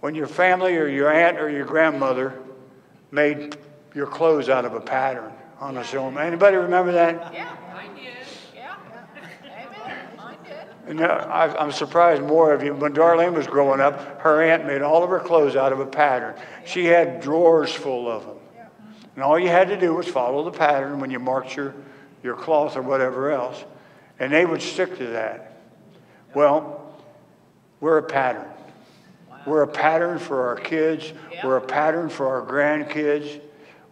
when 0.00 0.14
your 0.14 0.26
family 0.26 0.76
or 0.76 0.88
your 0.88 1.12
aunt 1.12 1.38
or 1.38 1.48
your 1.48 1.64
grandmother 1.64 2.34
made 3.10 3.56
your 3.94 4.06
clothes 4.06 4.48
out 4.48 4.64
of 4.64 4.74
a 4.74 4.80
pattern 4.80 5.32
on 5.60 5.76
a 5.78 5.84
sewing? 5.84 6.18
Anybody 6.18 6.56
remember 6.56 6.92
that? 6.92 7.32
Yeah, 7.32 7.54
I 7.74 7.86
did. 7.94 8.14
Yeah. 8.54 8.76
Amen. 9.46 10.08
I 10.18 10.36
did. 10.48 10.68
And 10.86 11.00
uh, 11.00 11.04
I, 11.04 11.56
I'm 11.62 11.72
surprised 11.72 12.22
more 12.22 12.52
of 12.52 12.62
you. 12.62 12.74
When 12.74 12.92
Darlene 12.92 13.32
was 13.32 13.46
growing 13.46 13.80
up, 13.80 14.20
her 14.20 14.42
aunt 14.42 14.66
made 14.66 14.82
all 14.82 15.02
of 15.02 15.10
her 15.10 15.20
clothes 15.20 15.56
out 15.56 15.72
of 15.72 15.80
a 15.80 15.86
pattern. 15.86 16.34
She 16.66 16.84
had 16.84 17.20
drawers 17.20 17.72
full 17.72 18.10
of 18.10 18.26
them. 18.26 18.36
And 19.14 19.24
all 19.24 19.38
you 19.38 19.48
had 19.48 19.68
to 19.68 19.78
do 19.78 19.94
was 19.94 20.06
follow 20.06 20.44
the 20.44 20.56
pattern 20.56 21.00
when 21.00 21.10
you 21.10 21.18
marked 21.18 21.56
your, 21.56 21.74
your 22.22 22.34
cloth 22.34 22.76
or 22.76 22.82
whatever 22.82 23.30
else. 23.30 23.64
And 24.18 24.32
they 24.32 24.44
would 24.44 24.60
stick 24.60 24.98
to 24.98 25.06
that. 25.08 25.62
Well, 26.34 26.94
we're 27.80 27.98
a 27.98 28.02
pattern. 28.02 28.48
We're 29.46 29.62
a 29.62 29.68
pattern 29.68 30.18
for 30.18 30.48
our 30.48 30.56
kids. 30.56 31.12
We're 31.42 31.58
a 31.58 31.66
pattern 31.66 32.08
for 32.08 32.26
our 32.26 32.44
grandkids. 32.44 33.40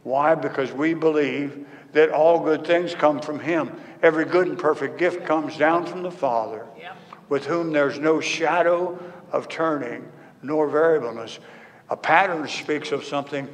Why? 0.02 0.34
Because 0.34 0.72
we 0.72 0.94
believe 0.94 1.66
that 1.92 2.10
all 2.10 2.40
good 2.40 2.66
things 2.66 2.94
come 2.94 3.20
from 3.20 3.38
Him. 3.38 3.70
Every 4.02 4.24
good 4.24 4.48
and 4.48 4.58
perfect 4.58 4.98
gift 4.98 5.24
comes 5.24 5.56
down 5.56 5.86
from 5.86 6.02
the 6.02 6.10
Father, 6.10 6.66
Yep. 6.76 6.96
with 7.28 7.46
whom 7.46 7.72
there's 7.72 7.98
no 7.98 8.20
shadow 8.20 8.98
of 9.30 9.48
turning 9.48 10.10
nor 10.42 10.66
variableness. 10.68 11.38
A 11.88 11.96
pattern 11.96 12.48
speaks 12.48 12.90
of 12.90 13.04
something 13.04 13.48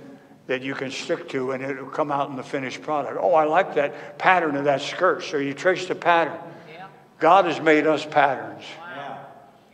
that 0.46 0.62
you 0.62 0.74
can 0.74 0.90
stick 0.90 1.28
to 1.28 1.52
and 1.52 1.62
it'll 1.62 1.86
come 1.86 2.10
out 2.10 2.30
in 2.30 2.36
the 2.36 2.42
finished 2.42 2.80
product. 2.80 3.18
Oh, 3.20 3.34
I 3.34 3.44
like 3.44 3.74
that 3.74 4.18
pattern 4.18 4.56
of 4.56 4.64
that 4.64 4.80
skirt. 4.80 5.22
So 5.22 5.36
you 5.36 5.52
trace 5.52 5.86
the 5.86 5.94
pattern. 5.94 6.38
Yep. 6.72 6.90
God 7.18 7.44
has 7.44 7.60
made 7.60 7.86
us 7.86 8.06
patterns. 8.06 8.64
Yeah. 8.96 9.18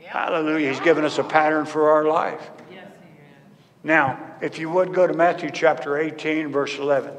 Yep. 0.00 0.10
Hallelujah. 0.10 0.70
He's 0.70 0.80
given 0.80 1.04
us 1.04 1.18
a 1.18 1.24
pattern 1.24 1.66
for 1.66 1.90
our 1.90 2.04
life. 2.04 2.50
Yes, 2.72 2.88
he. 3.00 3.86
Now, 3.86 4.18
if 4.40 4.58
you 4.58 4.68
would 4.70 4.92
go 4.92 5.06
to 5.06 5.14
Matthew 5.14 5.50
chapter 5.52 5.96
18, 5.96 6.48
verse 6.48 6.76
11. 6.76 7.12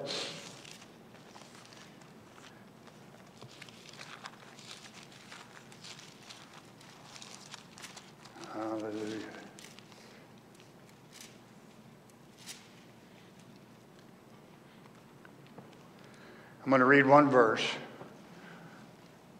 I'm 16.65 16.72
going 16.72 16.79
to 16.79 16.86
read 16.86 17.05
one 17.05 17.29
verse 17.29 17.63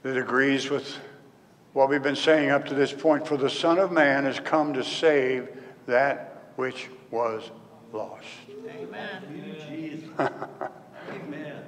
that 0.04 0.16
agrees 0.16 0.70
with 0.70 0.96
what 1.74 1.90
we've 1.90 2.04
been 2.04 2.16
saying 2.16 2.52
up 2.52 2.68
to 2.68 2.76
this 2.76 2.94
point. 2.94 3.28
For 3.28 3.36
the 3.36 3.50
Son 3.50 3.80
of 3.80 3.92
Man 3.92 4.26
has 4.26 4.40
come 4.40 4.76
to 4.76 4.84
save 4.84 5.50
that 5.88 6.52
which 6.56 6.88
was 7.10 7.50
lost. 7.92 8.28
Jesus. 9.68 10.08
Amen. 10.20 11.64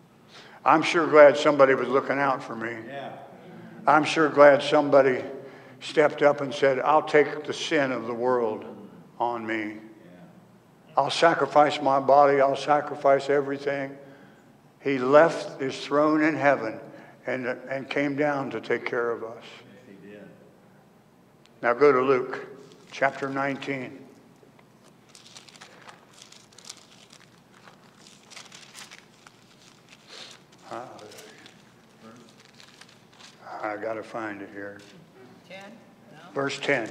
I'm 0.66 0.82
sure 0.82 1.06
glad 1.06 1.38
somebody 1.38 1.72
was 1.72 1.88
looking 1.88 2.18
out 2.18 2.42
for 2.42 2.54
me. 2.54 2.76
Yeah. 2.86 3.12
I'm 3.86 4.04
sure 4.04 4.28
glad 4.28 4.62
somebody 4.62 5.24
stepped 5.80 6.20
up 6.20 6.42
and 6.42 6.52
said, 6.52 6.78
I'll 6.78 7.00
take 7.00 7.44
the 7.44 7.54
sin 7.54 7.90
of 7.90 8.06
the 8.06 8.12
world 8.12 8.66
on 9.18 9.46
me. 9.46 9.78
I'll 10.94 11.08
sacrifice 11.08 11.80
my 11.80 12.00
body, 12.00 12.42
I'll 12.42 12.54
sacrifice 12.54 13.30
everything. 13.30 13.96
He 14.80 14.98
left 14.98 15.60
his 15.60 15.78
throne 15.78 16.22
in 16.22 16.34
heaven 16.34 16.80
and, 17.26 17.46
and 17.46 17.88
came 17.88 18.16
down 18.16 18.50
to 18.50 18.60
take 18.60 18.86
care 18.86 19.10
of 19.10 19.22
us. 19.22 19.44
He 19.86 20.08
did. 20.08 20.28
Now 21.62 21.74
go 21.74 21.92
to 21.92 22.00
Luke 22.00 22.46
chapter 22.90 23.28
19. 23.28 23.98
Hallelujah. 30.68 30.88
I 33.62 33.76
got 33.76 33.94
to 33.94 34.02
find 34.02 34.40
it 34.40 34.48
here. 34.54 34.80
Ten? 35.48 35.60
No? 36.12 36.18
Verse 36.32 36.58
10. 36.58 36.90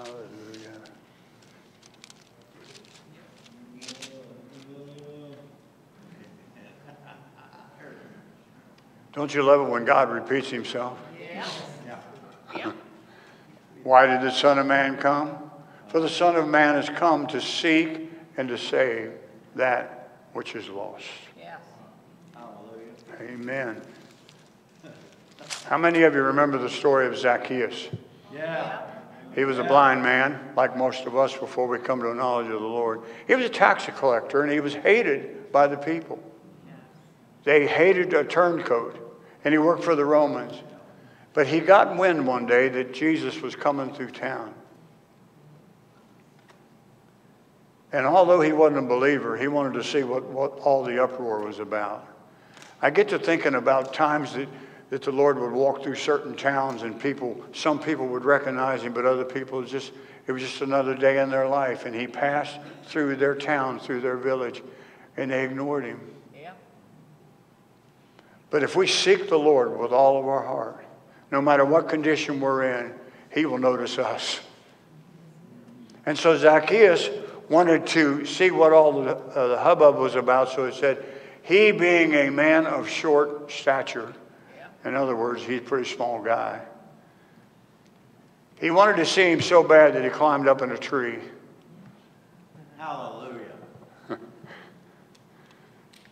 Hallelujah. 0.00 0.80
Don't 9.12 9.34
you 9.34 9.42
love 9.42 9.66
it 9.66 9.70
when 9.70 9.84
God 9.84 10.10
repeats 10.10 10.48
himself? 10.48 10.98
Yeah. 11.20 11.46
Yeah. 12.56 12.72
Why 13.82 14.06
did 14.06 14.22
the 14.22 14.30
Son 14.30 14.58
of 14.58 14.66
Man 14.66 14.96
come? 14.96 15.36
For 15.88 16.00
the 16.00 16.08
Son 16.08 16.36
of 16.36 16.48
Man 16.48 16.76
has 16.76 16.88
come 16.88 17.26
to 17.26 17.40
seek 17.40 18.10
and 18.36 18.48
to 18.48 18.56
save 18.56 19.12
that 19.56 20.12
which 20.32 20.54
is 20.54 20.68
lost. 20.68 21.04
Yes. 21.36 21.58
Hallelujah. 22.34 23.34
Amen. 23.34 23.82
How 25.66 25.76
many 25.76 26.04
of 26.04 26.14
you 26.14 26.22
remember 26.22 26.56
the 26.56 26.70
story 26.70 27.06
of 27.06 27.18
Zacchaeus? 27.18 27.88
Yeah. 28.32 28.89
He 29.34 29.44
was 29.44 29.58
a 29.58 29.64
blind 29.64 30.02
man, 30.02 30.40
like 30.56 30.76
most 30.76 31.06
of 31.06 31.16
us 31.16 31.36
before 31.36 31.68
we 31.68 31.78
come 31.78 32.00
to 32.00 32.10
a 32.10 32.14
knowledge 32.14 32.46
of 32.46 32.60
the 32.60 32.66
Lord. 32.66 33.02
He 33.26 33.34
was 33.34 33.44
a 33.44 33.50
tax 33.50 33.86
collector 33.96 34.42
and 34.42 34.50
he 34.50 34.60
was 34.60 34.74
hated 34.74 35.52
by 35.52 35.66
the 35.66 35.76
people. 35.76 36.18
They 37.44 37.66
hated 37.66 38.12
a 38.12 38.24
turncoat 38.24 38.96
and 39.44 39.54
he 39.54 39.58
worked 39.58 39.84
for 39.84 39.94
the 39.94 40.04
Romans. 40.04 40.54
But 41.32 41.46
he 41.46 41.60
got 41.60 41.96
wind 41.96 42.26
one 42.26 42.46
day 42.46 42.68
that 42.70 42.92
Jesus 42.92 43.40
was 43.40 43.54
coming 43.54 43.94
through 43.94 44.10
town. 44.10 44.52
And 47.92 48.06
although 48.06 48.40
he 48.40 48.52
wasn't 48.52 48.84
a 48.84 48.88
believer, 48.88 49.36
he 49.36 49.48
wanted 49.48 49.74
to 49.74 49.84
see 49.84 50.02
what, 50.02 50.24
what 50.24 50.58
all 50.60 50.84
the 50.84 51.02
uproar 51.02 51.44
was 51.44 51.58
about. 51.58 52.06
I 52.82 52.90
get 52.90 53.08
to 53.08 53.18
thinking 53.18 53.54
about 53.54 53.92
times 53.92 54.34
that, 54.34 54.48
that 54.90 55.02
the 55.02 55.12
Lord 55.12 55.38
would 55.38 55.52
walk 55.52 55.82
through 55.82 55.94
certain 55.94 56.34
towns 56.34 56.82
and 56.82 57.00
people, 57.00 57.40
some 57.52 57.78
people 57.78 58.08
would 58.08 58.24
recognize 58.24 58.82
him, 58.82 58.92
but 58.92 59.06
other 59.06 59.24
people 59.24 59.62
just, 59.62 59.92
it 60.26 60.32
was 60.32 60.42
just 60.42 60.60
another 60.60 60.94
day 60.94 61.20
in 61.22 61.30
their 61.30 61.48
life. 61.48 61.86
And 61.86 61.94
he 61.94 62.08
passed 62.08 62.58
through 62.84 63.16
their 63.16 63.36
town, 63.36 63.78
through 63.78 64.00
their 64.00 64.16
village, 64.16 64.62
and 65.16 65.30
they 65.30 65.44
ignored 65.44 65.84
him. 65.84 66.00
Yep. 66.34 66.56
But 68.50 68.62
if 68.64 68.74
we 68.74 68.88
seek 68.88 69.28
the 69.28 69.38
Lord 69.38 69.78
with 69.78 69.92
all 69.92 70.18
of 70.18 70.26
our 70.26 70.44
heart, 70.44 70.84
no 71.30 71.40
matter 71.40 71.64
what 71.64 71.88
condition 71.88 72.40
we're 72.40 72.64
in, 72.64 72.92
he 73.32 73.46
will 73.46 73.58
notice 73.58 73.96
us. 73.96 74.40
And 76.04 76.18
so 76.18 76.36
Zacchaeus 76.36 77.08
wanted 77.48 77.86
to 77.88 78.24
see 78.24 78.50
what 78.50 78.72
all 78.72 79.02
the, 79.02 79.14
uh, 79.14 79.48
the 79.48 79.58
hubbub 79.58 79.96
was 79.96 80.16
about, 80.16 80.48
so 80.50 80.64
it 80.64 80.74
said, 80.74 81.04
he 81.42 81.70
being 81.70 82.14
a 82.14 82.30
man 82.30 82.66
of 82.66 82.88
short 82.88 83.52
stature, 83.52 84.14
in 84.84 84.94
other 84.94 85.16
words, 85.16 85.42
he's 85.42 85.58
a 85.58 85.62
pretty 85.62 85.88
small 85.88 86.22
guy. 86.22 86.60
He 88.60 88.70
wanted 88.70 88.96
to 88.96 89.06
see 89.06 89.30
him 89.30 89.40
so 89.40 89.62
bad 89.62 89.94
that 89.94 90.04
he 90.04 90.10
climbed 90.10 90.46
up 90.46 90.62
in 90.62 90.70
a 90.70 90.78
tree. 90.78 91.18
Hallelujah. 92.78 93.38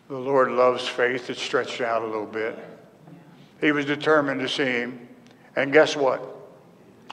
The 0.08 0.16
Lord 0.16 0.52
loves 0.52 0.88
faith 0.88 1.26
that's 1.26 1.42
stretched 1.42 1.82
out 1.82 2.00
a 2.00 2.06
little 2.06 2.24
bit. 2.24 2.58
He 3.60 3.72
was 3.72 3.84
determined 3.84 4.40
to 4.40 4.48
see 4.48 4.64
him. 4.64 5.06
And 5.54 5.70
guess 5.70 5.96
what? 5.96 6.34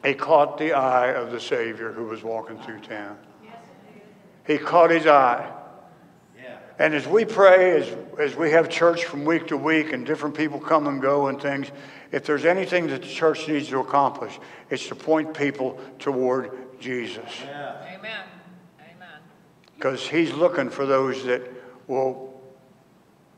He 0.05 0.13
caught 0.13 0.57
the 0.57 0.71
eye 0.71 1.11
of 1.11 1.31
the 1.31 1.39
Savior 1.39 1.91
who 1.91 2.05
was 2.05 2.23
walking 2.23 2.57
through 2.59 2.79
town. 2.79 3.17
He 4.47 4.57
caught 4.57 4.91
his 4.91 5.07
eye. 5.07 5.51
Yeah. 6.77 6.85
And 6.85 6.93
as 6.93 7.07
we 7.07 7.25
pray, 7.25 7.81
as, 7.81 7.97
as 8.19 8.35
we 8.35 8.51
have 8.51 8.69
church 8.69 9.05
from 9.05 9.25
week 9.25 9.47
to 9.47 9.57
week 9.57 9.93
and 9.93 10.05
different 10.05 10.35
people 10.35 10.59
come 10.59 10.87
and 10.87 11.01
go 11.01 11.27
and 11.27 11.41
things, 11.41 11.71
if 12.11 12.25
there's 12.25 12.45
anything 12.45 12.87
that 12.87 13.01
the 13.01 13.07
church 13.07 13.47
needs 13.47 13.69
to 13.69 13.79
accomplish, 13.79 14.39
it's 14.69 14.87
to 14.87 14.95
point 14.95 15.33
people 15.33 15.79
toward 15.99 16.51
Jesus. 16.79 17.25
Yeah. 17.43 17.75
Amen. 17.97 18.25
Amen. 18.79 19.19
Because 19.75 20.07
he's 20.07 20.33
looking 20.33 20.69
for 20.69 20.85
those 20.85 21.23
that 21.25 21.41
will 21.87 22.33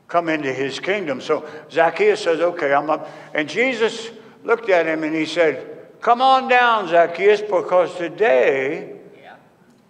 come 0.06 0.28
into 0.28 0.52
his 0.52 0.80
kingdom. 0.80 1.20
So 1.20 1.48
Zacchaeus 1.70 2.22
says, 2.22 2.40
Okay, 2.40 2.72
I'm 2.72 2.90
up. 2.90 3.08
And 3.34 3.48
Jesus 3.48 4.10
looked 4.42 4.70
at 4.70 4.86
him 4.86 5.04
and 5.04 5.14
he 5.14 5.26
said, 5.26 5.76
Come 6.00 6.22
on 6.22 6.48
down, 6.48 6.88
Zacchaeus, 6.88 7.40
because 7.42 7.94
today, 7.96 8.96
Yeah. 9.20 9.34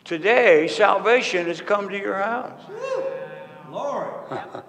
today, 0.05 0.67
salvation 0.67 1.47
has 1.47 1.61
come 1.61 1.88
to 1.88 1.99
your 1.99 2.17
house. 2.17 2.62
Lord. 3.71 4.13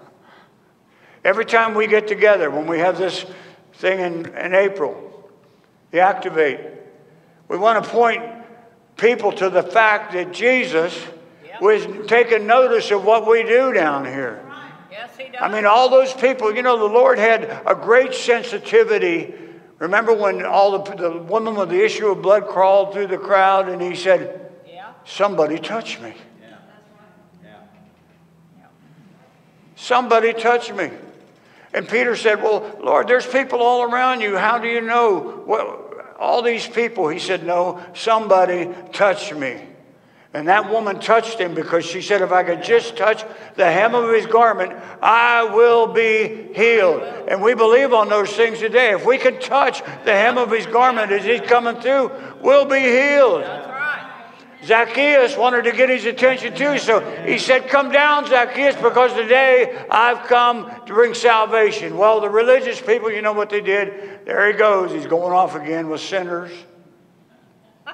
Every 1.24 1.46
time 1.46 1.76
we 1.76 1.88
get 1.88 2.08
together, 2.08 2.50
when 2.50 2.68
we 2.68 2.80
have 2.80 2.98
this 2.98 3.26
thing 3.74 4.00
in, 4.00 4.36
in 4.36 4.54
April, 4.54 5.30
the 5.92 6.00
Activate, 6.00 6.60
we 7.48 7.58
want 7.58 7.84
to 7.84 7.90
point 7.90 8.24
people 8.96 9.32
to 9.34 9.50
the 9.50 9.64
fact 9.64 10.14
that 10.14 10.32
Jesus 10.32 10.98
Yep. 11.62 11.62
was 11.62 12.08
taking 12.08 12.48
notice 12.48 12.92
of 12.92 13.04
what 13.04 13.28
we 13.28 13.44
do 13.44 13.74
down 13.74 14.06
here. 14.06 14.46
Yes, 14.92 15.18
he 15.18 15.30
does. 15.30 15.42
I 15.42 15.50
mean, 15.50 15.66
all 15.66 15.90
those 15.90 16.14
people, 16.14 16.56
you 16.56 16.62
know, 16.62 16.78
the 16.78 16.86
Lord 16.86 17.20
had 17.20 17.44
a 17.66 17.76
great 17.76 18.14
sensitivity. 18.14 19.34
Remember 19.80 20.14
when 20.14 20.46
all 20.46 20.80
the, 20.80 20.96
the 20.96 21.18
woman 21.18 21.56
with 21.56 21.70
the 21.70 21.84
issue 21.84 22.08
of 22.08 22.22
blood 22.22 22.48
crawled 22.48 22.94
through 22.94 23.08
the 23.08 23.18
crowd 23.18 23.70
and 23.70 23.82
he 23.82 23.96
said, 23.96 24.52
yeah. 24.68 24.94
Somebody 25.06 25.58
touch 25.58 26.00
me. 26.00 26.14
Yeah. 26.42 27.54
Yeah. 28.58 28.66
Somebody 29.80 30.34
touch 30.34 30.74
me. 30.74 30.92
And 31.74 31.88
Peter 31.88 32.16
said, 32.18 32.44
Well, 32.44 32.78
Lord, 32.84 33.08
there's 33.08 33.26
people 33.26 33.62
all 33.62 33.84
around 33.84 34.20
you. 34.20 34.38
How 34.38 34.58
do 34.60 34.68
you 34.68 34.82
know? 34.82 35.42
What, 35.46 36.16
all 36.20 36.42
these 36.42 36.68
people. 36.68 37.08
He 37.08 37.18
said, 37.18 37.46
No, 37.46 37.82
somebody 37.94 38.70
touched 38.92 39.34
me. 39.34 39.62
And 40.34 40.50
that 40.50 40.70
woman 40.70 41.00
touched 41.00 41.40
him 41.40 41.56
because 41.56 41.86
she 41.86 42.02
said, 42.02 42.22
If 42.22 42.34
I 42.34 42.44
could 42.44 42.62
just 42.62 42.98
touch 42.98 43.24
the 43.56 43.66
hem 43.66 43.96
of 43.96 44.14
his 44.14 44.26
garment, 44.26 44.74
I 45.02 45.46
will 45.46 45.88
be 45.88 46.50
healed. 46.54 47.02
And 47.30 47.42
we 47.42 47.54
believe 47.54 47.94
on 47.94 48.10
those 48.10 48.34
things 48.34 48.60
today. 48.60 48.92
If 48.92 49.06
we 49.06 49.18
could 49.18 49.40
touch 49.40 49.82
the 50.04 50.12
hem 50.12 50.38
of 50.38 50.52
his 50.52 50.66
garment 50.66 51.14
as 51.14 51.24
he's 51.24 51.42
coming 51.50 51.82
through, 51.82 52.12
we'll 52.42 52.66
be 52.66 52.82
healed. 52.82 53.44
Right. 54.60 54.68
Zacchaeus 54.68 55.38
wanted 55.38 55.64
to 55.64 55.72
get 55.72 55.90
his 55.90 56.06
attention 56.06 56.56
too, 56.56 56.78
so 56.78 57.00
he 57.26 57.38
said, 57.38 57.68
Come 57.68 57.92
down, 57.92 58.28
Zacchaeus, 58.28 58.76
because 58.76 59.14
today 59.14 59.86
I've 59.90 60.28
come 60.28 60.70
to 60.86 60.94
bring 60.94 61.14
salvation. 61.14 61.98
Well, 61.98 62.22
the 62.22 62.30
religious 62.30 62.82
people, 62.82 63.12
you 63.12 63.22
know 63.22 63.34
what 63.34 63.50
they 63.50 63.62
did? 63.62 64.26
There 64.26 64.52
he 64.52 64.58
goes. 64.58 64.92
He's 64.92 65.08
going 65.08 65.34
off 65.34 65.56
again 65.56 65.90
with 65.90 66.02
sinners 66.02 66.52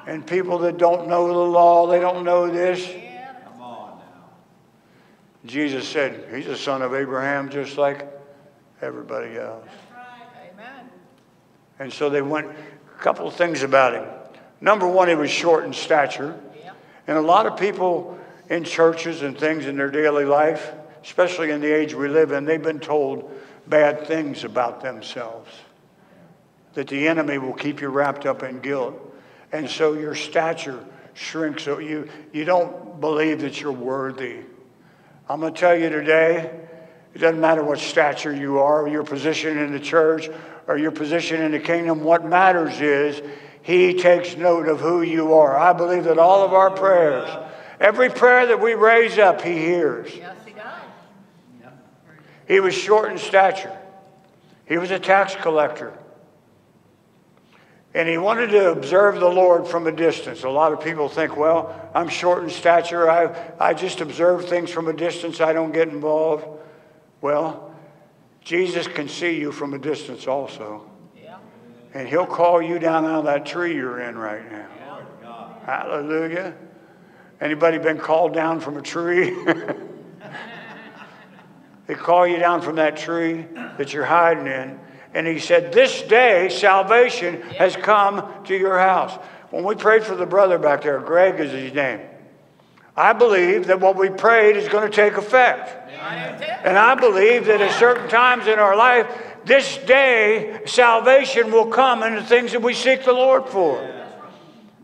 and 0.08 0.26
people 0.26 0.60
that 0.60 0.78
don't 0.78 1.08
know 1.08 1.28
the 1.28 1.34
law, 1.34 1.88
they 1.88 2.00
don't 2.00 2.24
know 2.24 2.50
this. 2.50 2.86
Come 3.44 3.62
on 3.62 3.98
now. 3.98 4.30
Jesus 5.46 5.88
said, 5.88 6.28
He's 6.34 6.48
a 6.48 6.58
son 6.58 6.82
of 6.82 6.94
Abraham 6.94 7.50
just 7.50 7.78
like 7.78 8.08
everybody 8.82 9.38
else. 9.38 9.68
Amen. 10.54 10.90
And 11.80 11.92
so 11.92 12.10
they 12.10 12.22
went, 12.22 12.48
a 12.48 13.02
couple 13.02 13.28
of 13.28 13.36
things 13.36 13.64
about 13.64 13.94
him. 13.94 14.06
Number 14.62 14.88
one, 14.88 15.08
he 15.08 15.16
was 15.16 15.30
short 15.30 15.66
in 15.66 15.74
stature. 15.74 16.40
And 17.08 17.18
a 17.18 17.22
lot 17.22 17.46
of 17.46 17.58
people 17.60 18.18
in 18.50 18.64
churches 18.64 19.22
and 19.22 19.38
things 19.38 19.66
in 19.66 19.78
their 19.78 19.92
daily 19.92 20.26
life, 20.26 20.74
especially 21.04 21.52
in 21.52 21.62
the 21.62 21.72
age 21.72 21.94
we 21.94 22.08
live 22.08 22.32
in, 22.32 22.46
they've 22.46 22.62
been 22.62 22.80
told 22.80 23.32
bad 23.68 24.08
things 24.08 24.44
about 24.44 24.82
themselves. 24.82 25.50
That 26.74 26.88
the 26.88 27.08
enemy 27.08 27.38
will 27.38 27.54
keep 27.54 27.82
you 27.82 27.90
wrapped 27.90 28.26
up 28.26 28.44
in 28.44 28.60
guilt. 28.60 29.00
And 29.52 29.70
so 29.70 29.94
your 29.94 30.16
stature 30.16 30.84
shrinks. 31.14 31.64
So 31.64 31.80
you, 31.80 32.10
you 32.34 32.46
don't 32.46 33.00
believe 33.00 33.42
that 33.42 33.62
you're 33.62 33.72
worthy. 33.72 34.40
I'm 35.30 35.40
going 35.40 35.54
to 35.54 35.60
tell 35.60 35.76
you 35.76 35.90
today, 35.90 36.52
it 37.14 37.20
doesn't 37.20 37.40
matter 37.40 37.64
what 37.64 37.80
stature 37.80 38.36
you 38.36 38.60
are, 38.60 38.88
your 38.88 39.04
position 39.04 39.58
in 39.58 39.72
the 39.72 39.80
church, 39.80 40.30
or 40.68 40.78
your 40.78 40.92
position 40.92 41.42
in 41.42 41.52
the 41.52 41.60
kingdom. 41.60 42.04
What 42.04 42.26
matters 42.26 42.82
is 42.82 43.22
he 43.66 43.96
takes 43.96 44.38
note 44.38 44.68
of 44.68 44.80
who 44.80 45.02
you 45.02 45.34
are. 45.34 45.58
I 45.58 45.74
believe 45.74 46.04
that 46.04 46.20
all 46.20 46.46
of 46.46 46.54
our 46.54 46.70
prayers, 46.70 47.28
every 47.80 48.12
prayer 48.12 48.46
that 48.46 48.62
we 48.62 48.76
raise 48.76 49.18
up, 49.18 49.42
he 49.42 49.54
hears. 49.54 50.16
Yes, 50.16 50.38
he 50.46 50.52
does. 50.52 51.74
He 52.48 52.60
was 52.60 52.76
short 52.76 53.12
in 53.12 53.18
stature. 53.18 53.76
He 54.68 54.78
was 54.78 54.92
a 54.92 55.00
tax 55.00 55.36
collector. 55.36 55.98
And 57.96 58.08
he 58.08 58.20
wanted 58.20 58.52
to 58.52 58.70
observe 58.70 59.20
the 59.20 59.32
Lord 59.32 59.68
from 59.68 59.88
a 59.88 59.92
distance. 59.92 60.44
A 60.44 60.50
lot 60.50 60.72
of 60.72 60.80
people 60.80 61.10
think, 61.10 61.36
well, 61.36 61.90
I'm 61.96 62.08
short 62.08 62.44
in 62.44 62.52
stature. 62.52 63.10
I, 63.10 63.36
I 63.60 63.74
just 63.74 64.00
observe 64.00 64.48
things 64.48 64.70
from 64.70 64.90
a 64.90 64.94
distance. 64.94 65.42
I 65.42 65.54
don't 65.54 65.72
get 65.72 65.88
involved. 65.88 66.46
Well, 67.20 67.74
Jesus 68.42 68.86
can 68.86 69.10
see 69.10 69.40
you 69.40 69.52
from 69.52 69.74
a 69.74 69.80
distance 69.80 70.28
also. 70.28 70.88
And 71.96 72.10
he'll 72.10 72.26
call 72.26 72.62
you 72.62 72.78
down 72.78 73.06
out 73.06 73.20
of 73.20 73.26
that 73.26 73.46
tree 73.46 73.74
you're 73.74 74.02
in 74.02 74.18
right 74.18 74.52
now. 74.52 74.68
Hallelujah. 75.66 76.54
Anybody 77.40 77.78
been 77.78 77.98
called 77.98 78.34
down 78.34 78.60
from 78.60 78.76
a 78.76 78.82
tree? 78.82 79.34
they 81.88 81.96
call 81.96 82.28
you 82.28 82.38
down 82.38 82.62
from 82.62 82.76
that 82.76 82.98
tree 82.98 83.46
that 83.78 83.94
you're 83.94 84.04
hiding 84.04 84.46
in. 84.46 84.78
And 85.14 85.26
he 85.26 85.40
said, 85.40 85.72
This 85.72 86.02
day 86.02 86.50
salvation 86.50 87.42
has 87.54 87.78
come 87.78 88.30
to 88.44 88.58
your 88.58 88.78
house. 88.78 89.18
When 89.50 89.64
we 89.64 89.76
prayed 89.76 90.04
for 90.04 90.16
the 90.16 90.26
brother 90.26 90.60
back 90.60 90.82
there, 90.82 91.00
Greg 91.00 91.40
is 91.40 91.54
his 91.54 91.74
name. 91.74 92.02
I 92.98 93.14
believe 93.14 93.68
that 93.68 93.80
what 93.80 93.96
we 93.96 94.10
prayed 94.10 94.58
is 94.58 94.68
going 94.68 94.90
to 94.90 94.94
take 94.94 95.14
effect. 95.14 95.90
And 96.66 96.78
I 96.78 96.96
believe 96.96 97.46
that 97.46 97.62
at 97.62 97.80
certain 97.80 98.10
times 98.10 98.48
in 98.48 98.60
our 98.60 98.76
life, 98.76 99.08
this 99.46 99.78
day 99.80 100.62
salvation 100.66 101.52
will 101.52 101.68
come 101.68 102.04
in 102.04 102.16
the 102.16 102.24
things 102.24 102.52
that 102.52 102.62
we 102.62 102.74
seek 102.74 103.06
the 103.06 103.14
Lord 103.14 103.48
for. 103.48 103.92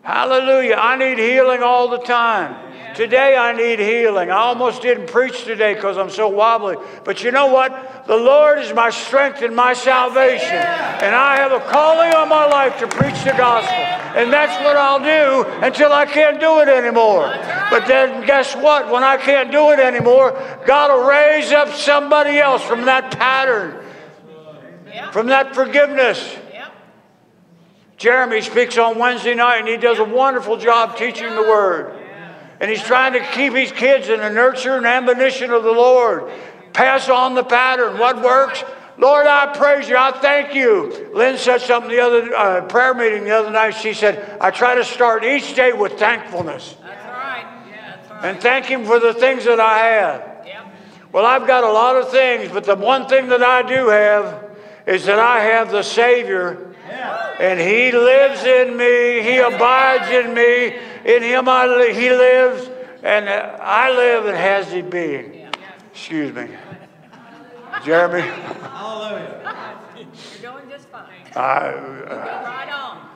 Hallelujah. 0.04 0.76
I 0.76 0.96
need 0.96 1.20
healing 1.20 1.62
all 1.62 1.88
the 1.88 2.00
time. 2.00 2.70
Today 2.96 3.38
I 3.38 3.54
need 3.54 3.80
healing. 3.80 4.30
I 4.30 4.38
almost 4.38 4.82
didn't 4.82 5.08
preach 5.08 5.46
today 5.46 5.76
because 5.76 5.98
I'm 5.98 6.10
so 6.10 6.28
wobbly. 6.28 6.76
But 7.06 7.24
you 7.24 7.32
know 7.32 7.48
what? 7.48 8.06
The 8.06 8.18
Lord 8.18 8.60
is 8.60 8.74
my 8.74 8.90
strength 8.90 9.42
and 9.42 9.56
my 9.56 9.74
salvation. 9.74 10.58
And 10.58 11.16
I 11.16 11.38
have 11.38 11.54
a 11.54 11.60
calling 11.72 12.14
on 12.14 12.28
my 12.28 12.46
life 12.46 12.78
to 12.80 12.88
preach 12.88 13.24
the 13.24 13.32
gospel. 13.32 13.74
And 13.74 14.32
that's 14.32 14.62
what 14.66 14.76
I'll 14.76 15.00
do 15.00 15.50
until 15.66 15.94
I 15.94 16.06
can't 16.06 16.40
do 16.40 16.60
it 16.60 16.68
anymore. 16.68 17.28
But 17.70 17.88
then 17.88 18.26
guess 18.26 18.56
what? 18.56 18.92
When 18.92 19.04
I 19.04 19.16
can't 19.16 19.52
do 19.52 19.72
it 19.72 19.80
anymore, 19.80 20.32
God 20.68 20.92
will 20.92 21.08
raise 21.08 21.54
up 21.54 21.70
somebody 21.70 22.40
else 22.40 22.62
from 22.62 22.86
that 22.86 23.18
pattern, 23.18 23.82
Yeah. 24.94 25.12
from 25.12 25.28
that 25.28 25.56
forgiveness. 25.56 26.38
Yeah. 26.52 26.70
Jeremy 27.98 28.42
speaks 28.42 28.78
on 28.78 28.98
Wednesday 28.98 29.36
night 29.36 29.60
and 29.60 29.68
he 29.68 29.78
does 29.78 30.00
a 30.00 30.04
wonderful 30.04 30.58
job 30.58 30.98
teaching 30.98 31.30
the 31.36 31.44
word. 31.44 31.98
And 32.60 32.70
he's 32.70 32.84
trying 32.84 33.14
to 33.14 33.20
keep 33.32 33.54
his 33.54 33.72
kids 33.72 34.08
in 34.08 34.20
the 34.20 34.30
nurture 34.30 34.76
and 34.76 34.86
admonition 34.86 35.50
of 35.50 35.64
the 35.64 35.72
Lord. 35.72 36.32
Pass 36.74 37.10
on 37.10 37.34
the 37.34 37.44
pattern. 37.44 37.98
What 37.98 38.22
works? 38.22 38.64
Lord, 39.00 39.26
I 39.26 39.48
praise 39.58 39.90
you. 39.90 39.98
I 39.98 40.12
thank 40.12 40.54
you. 40.54 41.10
Lynn 41.12 41.40
said 41.40 41.62
something 41.62 41.90
the 41.90 42.00
other 42.00 42.36
uh, 42.36 42.62
prayer 42.66 42.94
meeting 42.94 43.24
the 43.24 43.32
other 43.32 43.50
night. 43.50 43.72
She 43.72 43.96
said, 43.96 44.38
I 44.40 44.52
try 44.52 44.76
to 44.76 44.84
start 44.84 45.24
each 45.24 45.56
day 45.56 45.74
with 45.74 45.94
thankfulness 45.94 46.76
That's 46.84 47.06
right. 47.08 47.46
That's 47.72 48.12
right. 48.12 48.26
and 48.26 48.40
thank 48.40 48.66
Him 48.66 48.86
for 48.86 49.00
the 49.00 49.16
things 49.16 49.44
that 49.46 49.60
I 49.60 49.80
have. 49.80 50.46
Yeah. 50.46 50.70
Well, 51.12 51.26
I've 51.26 51.48
got 51.48 51.64
a 51.64 51.72
lot 51.72 51.96
of 51.96 52.12
things, 52.12 52.52
but 52.52 52.64
the 52.64 52.76
one 52.76 53.08
thing 53.08 53.28
that 53.30 53.42
I 53.42 53.64
do 53.64 53.88
have 53.88 54.51
is 54.86 55.06
that 55.06 55.20
I 55.20 55.42
have 55.42 55.72
the 55.72 55.84
Savior 55.84 56.72
and 57.42 57.60
he 57.60 57.92
lives 57.92 58.44
in 58.44 58.78
me. 58.78 59.24
He 59.24 59.38
abides 59.38 60.10
in 60.12 60.34
me. 60.34 60.78
In 61.06 61.24
him 61.24 61.50
I 61.50 61.66
li- 61.66 61.94
he 61.94 62.12
lives, 62.12 62.70
and 63.02 63.28
I 63.28 63.90
live 63.90 64.28
and 64.28 64.38
has 64.38 64.72
his 64.72 64.86
being. 64.86 65.48
Excuse 65.92 66.34
me, 66.34 66.50
Jeremy. 67.84 68.22
Hallelujah. 68.22 69.80
You're 70.42 70.52
doing 70.52 70.70
just 70.70 70.88
fine. 70.90 71.06
I, 71.36 71.40
uh, 71.40 72.44
right 72.46 72.70
on. 72.72 73.10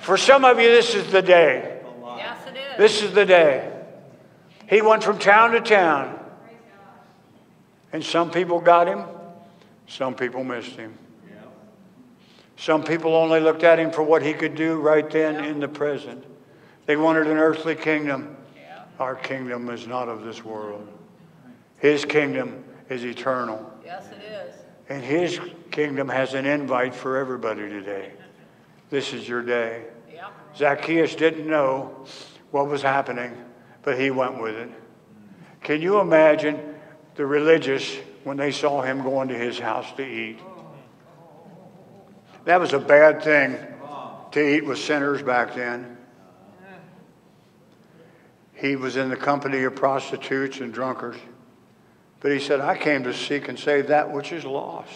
for 0.00 0.18
some 0.18 0.44
of 0.44 0.58
you, 0.60 0.68
this 0.68 0.94
is 0.94 1.10
the 1.10 1.22
day. 1.22 1.80
Yes, 2.16 2.38
it 2.46 2.56
is. 2.56 2.76
This 2.76 3.02
is 3.02 3.14
the 3.14 3.24
day. 3.24 3.72
He 4.68 4.82
went 4.82 5.02
from 5.02 5.18
town 5.18 5.52
to 5.52 5.60
town, 5.62 6.18
and 7.94 8.04
some 8.04 8.30
people 8.30 8.60
got 8.60 8.86
him. 8.86 9.04
Some 9.90 10.14
people 10.14 10.44
missed 10.44 10.76
him. 10.76 10.96
Yeah. 11.28 11.42
Some 12.56 12.84
people 12.84 13.14
only 13.16 13.40
looked 13.40 13.64
at 13.64 13.80
him 13.80 13.90
for 13.90 14.04
what 14.04 14.22
he 14.22 14.32
could 14.32 14.54
do 14.54 14.80
right 14.80 15.10
then 15.10 15.44
in 15.44 15.58
the 15.58 15.66
present. 15.66 16.24
They 16.86 16.96
wanted 16.96 17.26
an 17.26 17.38
earthly 17.38 17.74
kingdom. 17.74 18.36
Our 19.00 19.16
kingdom 19.16 19.68
is 19.70 19.86
not 19.86 20.08
of 20.08 20.22
this 20.22 20.44
world. 20.44 20.86
His 21.78 22.04
kingdom 22.04 22.62
is 22.88 23.04
eternal. 23.04 23.68
Yes, 23.84 24.10
it 24.12 24.22
is. 24.22 24.54
And 24.88 25.02
His 25.02 25.40
kingdom 25.70 26.08
has 26.08 26.34
an 26.34 26.44
invite 26.44 26.94
for 26.94 27.16
everybody 27.16 27.62
today. 27.62 28.12
This 28.90 29.12
is 29.12 29.26
your 29.26 29.42
day. 29.42 29.84
Zacchaeus 30.56 31.14
didn't 31.14 31.48
know 31.48 32.04
what 32.50 32.66
was 32.66 32.82
happening, 32.82 33.32
but 33.82 33.98
he 33.98 34.10
went 34.10 34.40
with 34.40 34.56
it. 34.56 34.68
Can 35.62 35.80
you 35.80 36.00
imagine 36.00 36.74
the 37.14 37.24
religious 37.24 37.96
when 38.24 38.36
they 38.36 38.52
saw 38.52 38.82
him 38.82 39.02
going 39.02 39.28
to 39.28 39.34
his 39.34 39.58
house 39.58 39.90
to 39.96 40.02
eat? 40.02 40.38
That 42.44 42.60
was 42.60 42.72
a 42.72 42.78
bad 42.78 43.22
thing 43.22 43.56
to 44.32 44.40
eat 44.40 44.64
with 44.64 44.78
sinners 44.78 45.22
back 45.22 45.54
then. 45.54 45.96
He 48.54 48.76
was 48.76 48.96
in 48.96 49.08
the 49.08 49.16
company 49.16 49.62
of 49.64 49.74
prostitutes 49.74 50.60
and 50.60 50.72
drunkards. 50.72 51.18
But 52.20 52.32
he 52.32 52.38
said, 52.38 52.60
I 52.60 52.76
came 52.76 53.04
to 53.04 53.14
seek 53.14 53.48
and 53.48 53.58
save 53.58 53.88
that 53.88 54.12
which 54.12 54.32
is 54.32 54.44
lost. 54.44 54.92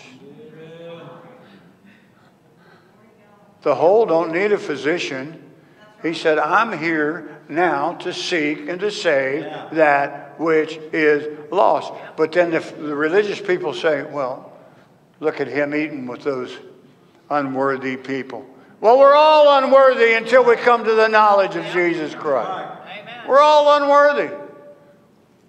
The 3.62 3.74
whole 3.74 4.04
don't 4.04 4.30
need 4.32 4.52
a 4.52 4.58
physician. 4.58 5.42
He 6.02 6.12
said, 6.12 6.38
I'm 6.38 6.78
here 6.78 7.33
now 7.48 7.94
to 7.94 8.12
seek 8.12 8.68
and 8.68 8.80
to 8.80 8.90
save 8.90 9.44
that 9.72 10.38
which 10.38 10.78
is 10.92 11.50
lost. 11.50 11.92
But 12.16 12.32
then 12.32 12.50
the, 12.50 12.60
the 12.60 12.94
religious 12.94 13.40
people 13.40 13.74
say, 13.74 14.02
well, 14.02 14.52
look 15.20 15.40
at 15.40 15.48
him 15.48 15.74
eating 15.74 16.06
with 16.06 16.22
those 16.22 16.56
unworthy 17.30 17.96
people. 17.96 18.46
Well, 18.80 18.98
we're 18.98 19.14
all 19.14 19.62
unworthy 19.62 20.14
until 20.14 20.44
we 20.44 20.56
come 20.56 20.84
to 20.84 20.94
the 20.94 21.08
knowledge 21.08 21.56
of 21.56 21.64
Jesus 21.72 22.14
Christ. 22.14 22.50
Amen. 22.50 23.28
We're 23.28 23.40
all 23.40 23.80
unworthy. 23.80 24.34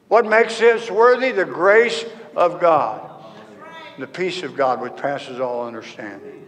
What 0.08 0.26
makes 0.26 0.62
us 0.62 0.90
worthy? 0.90 1.32
The 1.32 1.46
grace 1.46 2.06
of 2.36 2.62
God, 2.62 3.02
the 3.98 4.08
peace 4.08 4.44
of 4.44 4.56
God, 4.56 4.80
which 4.80 4.96
passes 4.96 5.40
all 5.40 5.66
understanding. 5.66 6.45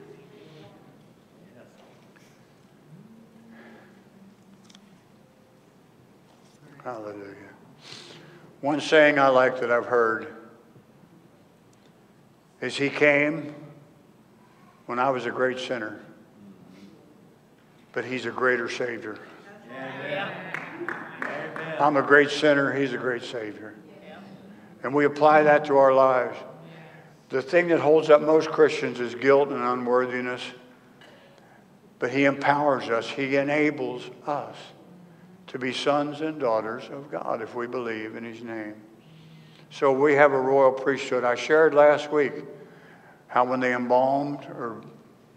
Hallelujah. 6.88 7.36
One 8.62 8.80
saying 8.80 9.20
I 9.20 9.28
like 9.28 9.60
that 9.60 9.70
I've 9.70 9.88
heard 9.88 10.34
is 12.62 12.78
He 12.78 12.90
came 12.90 13.54
when 14.86 14.98
I 14.98 15.10
was 15.10 15.26
a 15.26 15.30
great 15.30 15.60
sinner, 15.60 16.00
but 17.92 18.06
He's 18.06 18.26
a 18.26 18.32
greater 18.32 18.70
Savior. 18.70 19.20
I'm 21.78 21.98
a 21.98 22.02
great 22.02 22.30
sinner, 22.30 22.72
He's 22.72 22.94
a 22.94 22.98
great 22.98 23.24
Savior. 23.24 23.76
And 24.82 24.96
we 24.96 25.04
apply 25.04 25.44
that 25.44 25.66
to 25.66 25.76
our 25.76 25.94
lives. 25.94 26.38
The 27.28 27.42
thing 27.42 27.68
that 27.68 27.82
holds 27.82 28.10
up 28.10 28.22
most 28.22 28.48
Christians 28.48 29.02
is 29.02 29.14
guilt 29.14 29.50
and 29.50 29.62
unworthiness. 29.62 30.42
But 32.00 32.12
He 32.12 32.24
empowers 32.24 32.88
us, 32.88 33.10
He 33.10 33.36
enables 33.36 34.10
us 34.26 34.56
to 35.48 35.58
be 35.58 35.74
sons 35.74 36.22
and 36.22 36.40
daughters 36.40 36.84
of 36.92 37.10
God 37.10 37.42
if 37.42 37.56
we 37.56 37.68
believe 37.68 38.16
in 38.16 38.24
His 38.24 38.44
name. 38.44 38.76
So 39.70 39.92
we 39.92 40.14
have 40.14 40.32
a 40.32 40.40
royal 40.40 40.72
priesthood. 40.72 41.24
I 41.24 41.36
shared 41.36 41.74
last 41.74 42.12
week 42.12 42.34
how 43.28 43.46
when 43.46 43.60
they 43.60 43.74
embalmed 43.74 44.46
or 44.46 44.82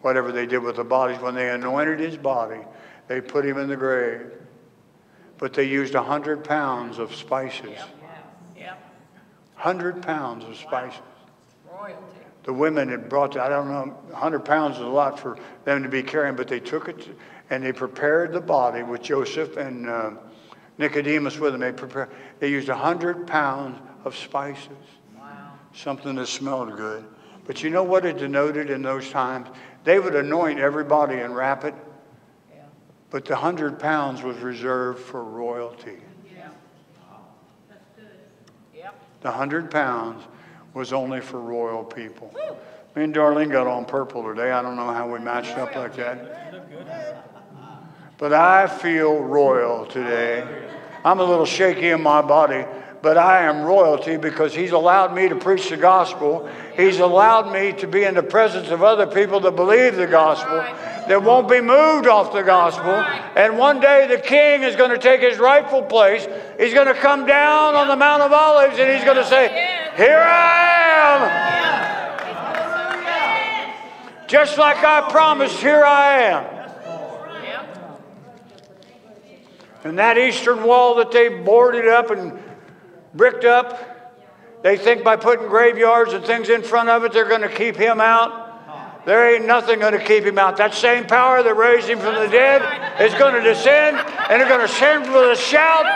whatever 0.03 0.33
they 0.33 0.47
did 0.47 0.59
with 0.59 0.77
the 0.77 0.85
bodies, 0.85 1.21
when 1.21 1.35
they 1.35 1.51
anointed 1.51 2.01
His 2.01 2.17
body, 2.17 2.61
they 3.09 3.21
put 3.21 3.45
Him 3.45 3.59
in 3.59 3.69
the 3.69 3.77
grave. 3.77 4.33
But 5.39 5.55
they 5.55 5.65
used 5.65 5.95
a 5.95 6.03
hundred 6.03 6.45
pounds 6.45 6.99
of 6.99 7.15
spices. 7.15 7.79
Yep. 8.57 8.83
Hundred 9.55 10.03
pounds 10.03 10.45
of 10.45 10.57
spices. 10.57 11.01
Royalty. 11.71 12.21
The 12.45 12.53
women 12.53 12.89
had 12.89 13.09
brought, 13.09 13.37
I 13.37 13.49
don't 13.49 13.69
know, 13.69 13.99
100 14.09 14.41
pounds 14.41 14.77
is 14.77 14.83
a 14.83 14.87
lot 14.87 15.19
for 15.19 15.39
them 15.65 15.83
to 15.83 15.89
be 15.89 16.03
carrying, 16.03 16.37
but 16.37 16.49
they 16.49 16.61
took 16.61 16.89
it 16.89 17.09
and 17.51 17.65
they 17.65 17.73
prepared 17.73 18.33
the 18.33 18.41
body 18.41 18.83
with 18.83 19.03
Joseph 19.03 19.57
and 19.57 19.89
uh, 19.89 20.13
Nicodemus 20.79 21.39
with 21.39 21.53
them. 21.53 21.61
They, 21.61 21.73
prepared, 21.73 22.11
they 22.39 22.49
used 22.49 22.69
100 22.69 23.27
pounds 23.27 23.79
of 24.05 24.17
spices, 24.17 24.69
Wow. 25.19 25.53
something 25.75 26.15
that 26.15 26.27
smelled 26.29 26.77
good. 26.77 27.05
But 27.47 27.63
you 27.63 27.71
know 27.71 27.83
what 27.83 28.07
it 28.07 28.19
denoted 28.19 28.71
in 28.71 28.83
those 28.83 29.11
times? 29.11 29.49
They 29.83 29.99
would 29.99 30.15
anoint 30.15 30.61
everybody 30.61 31.19
and 31.19 31.35
wrap 31.35 31.65
it, 31.65 31.75
Yeah. 32.55 32.63
but 33.11 33.25
the 33.25 33.35
100 33.35 33.81
pounds 33.81 34.23
was 34.23 34.37
reserved 34.39 35.01
for 35.01 35.25
royalty. 35.25 35.99
Yeah. 36.33 36.49
Wow. 37.11 37.19
That's 37.69 37.85
good. 37.97 38.07
Yep. 38.75 38.95
The 39.23 39.29
100 39.29 39.71
pounds 39.71 40.23
was 40.73 40.93
only 40.93 41.21
for 41.21 41.41
royal 41.41 41.83
people. 41.83 42.33
Me 42.95 43.05
and 43.05 43.15
Darlene 43.15 43.51
got 43.51 43.67
on 43.67 43.85
purple 43.85 44.23
today. 44.23 44.51
I 44.53 44.63
don't 44.63 44.77
know 44.77 44.93
how 44.93 45.09
we 45.13 45.19
matched 45.19 45.57
up 45.59 45.75
like 45.75 45.97
that. 45.97 47.40
But 48.21 48.33
I 48.35 48.67
feel 48.67 49.23
royal 49.23 49.87
today. 49.87 50.47
I'm 51.07 51.21
a 51.21 51.25
little 51.25 51.47
shaky 51.47 51.89
in 51.89 52.03
my 52.03 52.21
body, 52.21 52.67
but 53.01 53.17
I 53.17 53.45
am 53.45 53.63
royalty 53.63 54.19
because 54.19 54.55
He's 54.55 54.73
allowed 54.73 55.15
me 55.15 55.31
to 55.31 55.37
preach 55.37 55.71
the 55.71 55.79
gospel. 55.79 56.47
He's 56.77 56.99
allowed 56.99 57.51
me 57.51 57.73
to 57.81 57.87
be 57.87 58.05
in 58.05 58.13
the 58.13 58.23
presence 58.23 58.69
of 58.69 58.83
other 58.83 59.07
people 59.07 59.41
that 59.41 59.57
believe 59.57 59.97
the 59.97 60.07
gospel, 60.07 60.59
that 61.09 61.23
won't 61.23 61.49
be 61.49 61.63
moved 61.63 62.07
off 62.07 62.35
the 62.35 62.43
gospel. 62.43 62.93
And 62.93 63.57
one 63.57 63.81
day 63.81 64.07
the 64.07 64.19
King 64.21 64.65
is 64.65 64.77
going 64.77 64.91
to 64.91 64.99
take 64.99 65.23
His 65.23 65.39
rightful 65.39 65.81
place. 65.81 66.29
He's 66.59 66.75
going 66.75 66.89
to 66.89 66.95
come 66.95 67.25
down 67.25 67.75
on 67.75 67.89
the 67.89 67.97
Mount 67.97 68.21
of 68.21 68.35
Olives 68.35 68.79
and 68.79 68.93
He's 68.93 69.03
going 69.03 69.17
to 69.17 69.25
say, 69.25 69.49
Here 69.97 70.23
I 70.23 70.61
am. 74.19 74.29
Just 74.29 74.59
like 74.59 74.77
I 74.85 75.11
promised, 75.11 75.57
here 75.57 75.83
I 75.83 76.21
am. 76.21 76.45
Yep. 76.45 77.71
And 79.85 79.99
that 79.99 80.19
eastern 80.19 80.63
wall 80.63 80.97
that 80.97 81.11
they 81.11 81.29
boarded 81.29 81.89
up 81.89 82.11
and 82.11 82.39
bricked 83.15 83.45
up, 83.45 84.63
they 84.63 84.77
think 84.77 85.03
by 85.03 85.17
putting 85.17 85.49
graveyards 85.49 86.13
and 86.13 86.25
things 86.25 86.51
in 86.51 86.63
front 86.63 86.91
of 86.91 87.05
it, 87.05 87.13
they're 87.13 87.29
going 87.29 87.41
to 87.41 87.49
keep 87.49 87.77
him 87.77 88.01
out. 88.01 89.05
There 89.07 89.35
ain't 89.35 89.47
nothing 89.47 89.79
going 89.81 89.95
to 89.95 90.05
keep 90.05 90.25
him 90.25 90.39
out. 90.39 90.59
That 90.59 90.75
same 90.75 91.07
power 91.07 91.43
that 91.43 91.55
raised 91.55 91.89
him 91.89 91.99
from 91.99 92.17
the 92.17 92.29
dead 92.29 92.61
is 93.01 93.15
going 93.15 93.33
to 93.35 93.41
descend, 93.41 93.97
and 93.97 94.41
they're 94.41 94.49
going 94.49 94.61
to 94.61 94.69
send 94.69 95.11
with 95.11 95.31
a 95.31 95.37
shout, 95.37 95.87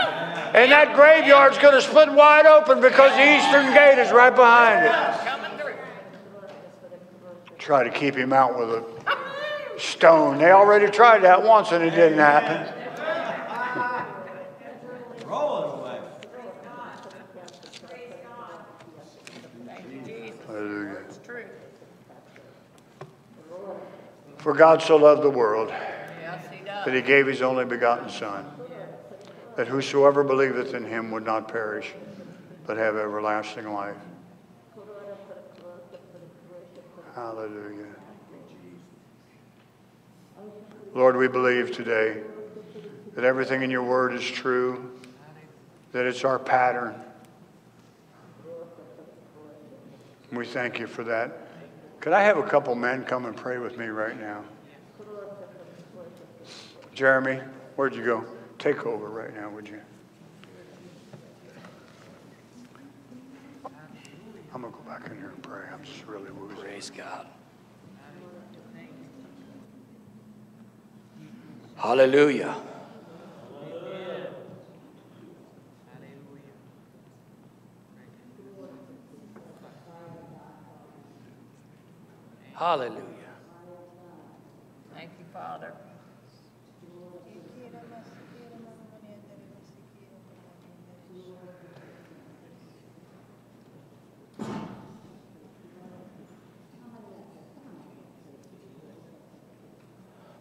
and 0.55 0.73
that 0.73 0.94
graveyard's 0.94 1.59
going 1.59 1.75
to 1.75 1.83
split 1.83 2.11
wide 2.11 2.47
open 2.47 2.81
because 2.81 3.12
the 3.12 3.37
eastern 3.37 3.75
gate 3.75 3.99
is 3.99 4.11
right 4.11 4.35
behind 4.35 4.87
it. 4.87 4.94
Try 7.59 7.85
to 7.85 7.90
keep 7.90 8.14
him 8.14 8.33
out 8.33 8.59
with 8.59 8.70
a 8.70 8.85
stone. 9.79 10.38
They 10.38 10.53
already 10.53 10.90
tried 10.90 11.20
that 11.25 11.42
once, 11.42 11.73
and 11.73 11.85
it 11.85 11.90
didn't 11.90 12.18
happen. 12.18 12.84
Roll 15.35 15.59
it 15.59 15.75
away. 15.81 16.01
Thank 19.66 19.92
you, 19.92 20.01
Jesus. 20.07 20.40
Hallelujah. 20.47 21.03
It's 21.09 21.18
true. 21.18 21.44
For 24.38 24.55
God 24.55 24.81
so 24.81 24.97
loved 24.97 25.23
the 25.23 25.31
world 25.31 25.70
Yes, 25.70 26.44
he 26.53 26.64
that 26.64 26.94
he 26.94 27.03
gave 27.03 27.27
his 27.27 27.42
only 27.42 27.64
begotten 27.64 28.09
Son, 28.09 28.47
that 29.57 29.66
whosoever 29.66 30.23
believeth 30.23 30.73
in 30.73 30.85
him 30.85 31.11
would 31.11 31.25
not 31.25 31.49
perish, 31.49 31.92
but 32.64 32.77
have 32.77 32.94
everlasting 32.94 33.73
life. 33.73 33.97
Hallelujah. 37.16 37.87
Lord, 40.94 41.16
we 41.16 41.27
believe 41.27 41.73
today 41.73 42.23
that 43.14 43.25
everything 43.25 43.62
in 43.62 43.70
your 43.70 43.83
word 43.83 44.12
is 44.14 44.25
true, 44.25 44.90
that 45.94 46.07
it's 46.07 46.24
our 46.24 46.40
pattern. 46.40 46.92
We 50.33 50.44
thank 50.44 50.80
you 50.80 50.88
for 50.88 51.04
that. 51.04 51.46
Could 52.00 52.12
I 52.12 52.20
have 52.22 52.37
a 52.37 52.42
couple 52.42 52.74
men 52.74 53.04
come 53.04 53.26
and 53.26 53.37
pray 53.37 53.59
with 53.59 53.78
me 53.78 53.87
right 53.87 54.20
now? 54.20 54.42
Jeremy, 56.94 57.40
where'd 57.76 57.94
you 57.94 58.04
go? 58.04 58.24
Take 58.59 58.85
over 58.87 59.07
right 59.07 59.33
now, 59.37 59.48
would 59.50 59.68
you? 59.68 59.80
I'm 64.52 64.62
going 64.62 64.72
to 64.72 64.78
go 64.78 64.85
back 64.85 65.07
in 65.07 65.16
here 65.16 65.28
and 65.28 65.42
pray. 65.44 65.62
I'm 65.72 65.85
just 65.85 66.04
really 66.07 66.33
woozy. 66.33 66.61
Praise 66.61 66.90
God. 66.90 67.28
Hallelujah. 71.76 72.57
Hallelujah. 82.64 83.03
Thank 84.94 85.11
you, 85.18 85.27
Father. 85.35 85.74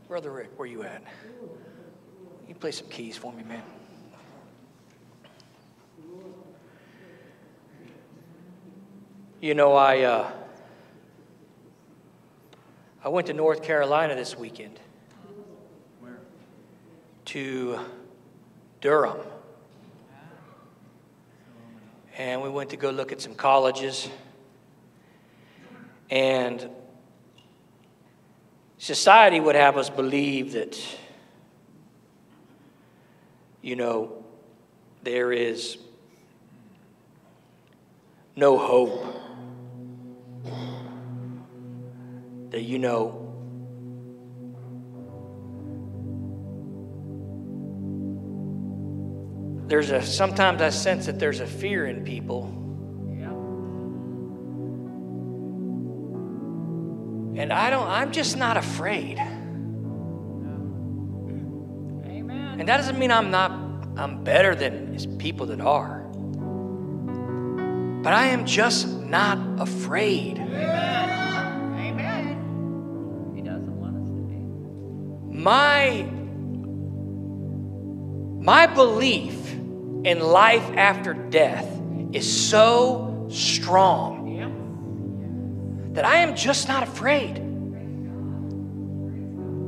Brother 0.07 0.31
Rick, 0.31 0.51
where 0.55 0.65
you 0.65 0.83
at? 0.83 1.03
You 2.47 2.55
play 2.55 2.71
some 2.71 2.87
keys 2.87 3.17
for 3.17 3.33
me, 3.33 3.43
man. 3.43 3.63
You 9.41 9.55
know, 9.55 9.73
I 9.73 10.03
uh, 10.03 10.31
I 13.05 13.09
went 13.09 13.27
to 13.27 13.33
North 13.33 13.63
Carolina 13.63 14.15
this 14.15 14.37
weekend. 14.37 14.79
Where? 15.99 16.19
To 17.25 17.79
Durham. 18.79 19.17
And 22.17 22.41
we 22.41 22.49
went 22.49 22.69
to 22.69 22.77
go 22.77 22.91
look 22.91 23.11
at 23.11 23.19
some 23.19 23.35
colleges. 23.35 24.07
And 26.09 26.69
society 28.77 29.41
would 29.41 29.55
have 29.55 29.75
us 29.77 29.89
believe 29.89 30.53
that, 30.53 30.79
you 33.61 33.75
know, 33.75 34.23
there 35.01 35.33
is 35.33 35.77
no 38.37 38.57
hope. 38.57 39.12
That, 42.53 42.61
you 42.61 42.77
know, 42.77 43.23
there's 49.67 49.89
a 49.89 50.03
sometimes 50.03 50.61
I 50.61 50.69
sense 50.69 51.07
that 51.07 51.17
there's 51.17 51.39
a 51.39 51.47
fear 51.47 51.87
in 51.87 52.03
people. 52.03 52.53
Yeah. 53.17 53.31
And 57.41 57.51
I 57.51 57.71
don't 57.71 57.87
I'm 57.87 58.11
just 58.11 58.37
not 58.37 58.55
afraid. 58.55 59.17
Amen. 62.05 62.57
And 62.59 62.69
that 62.69 62.77
doesn't 62.77 62.99
mean 62.99 63.11
I'm 63.11 63.31
not 63.31 63.49
I'm 63.97 64.23
better 64.23 64.53
than 64.53 64.95
people 65.17 65.47
that 65.47 65.59
are. 65.59 66.01
But 68.03 68.13
I 68.13 68.27
am 68.27 68.45
just 68.45 68.87
not 68.87 69.39
afraid. 69.59 70.37
Amen. 70.37 70.92
My 75.43 76.07
my 78.39 78.65
belief 78.65 79.53
in 80.05 80.21
life 80.21 80.63
after 80.77 81.13
death 81.13 81.67
is 82.13 82.49
so 82.49 83.27
strong 83.29 84.23
that 85.91 86.05
I 86.05 86.19
am 86.19 86.37
just 86.37 86.69
not 86.69 86.83
afraid. 86.83 87.35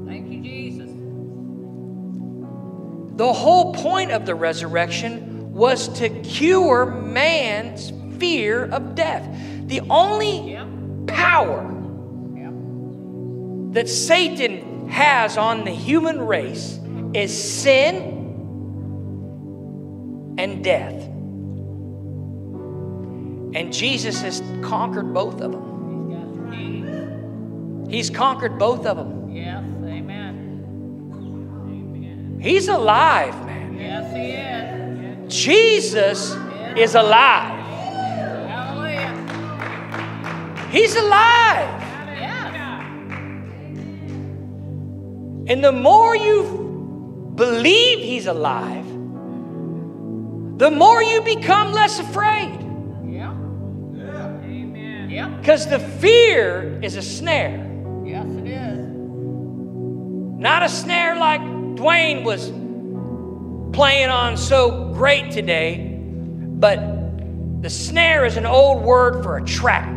Thank 0.07 0.31
you, 0.31 0.41
Jesus. 0.41 0.89
The 3.17 3.33
whole 3.33 3.73
point 3.73 4.11
of 4.11 4.25
the 4.25 4.33
resurrection 4.33 5.51
was 5.51 5.89
to 5.99 6.07
cure 6.21 6.85
man's 6.85 7.91
fear 8.17 8.63
of 8.63 8.95
death. 8.95 9.27
The 9.67 9.81
only 9.89 10.57
power 11.07 11.69
that 13.73 13.89
Satan 13.89 14.74
has 14.89 15.37
on 15.37 15.63
the 15.65 15.71
human 15.71 16.25
race 16.25 16.79
is 17.13 17.31
sin 17.61 18.13
and 20.37 20.63
death. 20.63 20.93
And 23.55 23.71
Jesus 23.73 24.21
has 24.21 24.43
conquered 24.61 25.13
both 25.13 25.39
of 25.39 25.51
them. 25.53 26.09
He's 26.09 26.17
got 26.17 26.33
the 26.33 26.51
keys. 26.55 27.89
He's 27.89 28.09
conquered 28.09 28.59
both 28.59 28.85
of 28.85 28.97
them. 28.97 29.31
Yes. 29.31 29.63
Amen. 29.63 30.63
Amen. 31.13 32.39
He's 32.41 32.67
alive, 32.67 33.33
man. 33.45 33.77
Yes, 33.77 34.13
he 34.13 34.31
is. 34.31 35.33
Jesus 35.33 36.35
is 36.77 36.95
alive. 36.95 37.63
Hallelujah. 38.49 39.13
He's 40.69 40.95
alive. 40.97 41.84
And 45.47 45.63
the 45.63 45.71
more 45.71 46.15
you 46.15 47.33
believe 47.35 47.99
he's 47.99 48.25
alive, 48.25 48.85
the 50.57 50.71
more 50.71 51.03
you 51.03 51.21
become 51.21 51.71
less 51.71 51.99
afraid. 51.99 52.53
Yeah. 53.07 53.35
Yeah. 53.93 54.39
Amen. 54.43 55.09
Yep. 55.09 55.39
Because 55.39 55.67
the 55.67 55.79
fear 55.79 56.79
is 56.81 56.95
a 56.95 57.01
snare. 57.01 57.61
Yes, 58.05 58.25
it 58.25 58.47
is. 58.47 58.87
Not 60.39 60.63
a 60.63 60.69
snare 60.69 61.17
like 61.17 61.41
Dwayne 61.41 62.23
was 62.23 62.49
playing 63.75 64.09
on 64.09 64.37
so 64.37 64.93
great 64.93 65.31
today, 65.31 65.99
but 65.99 66.79
the 67.61 67.69
snare 67.69 68.25
is 68.25 68.37
an 68.37 68.45
old 68.45 68.83
word 68.83 69.21
for 69.23 69.37
a 69.37 69.43
trap. 69.43 69.91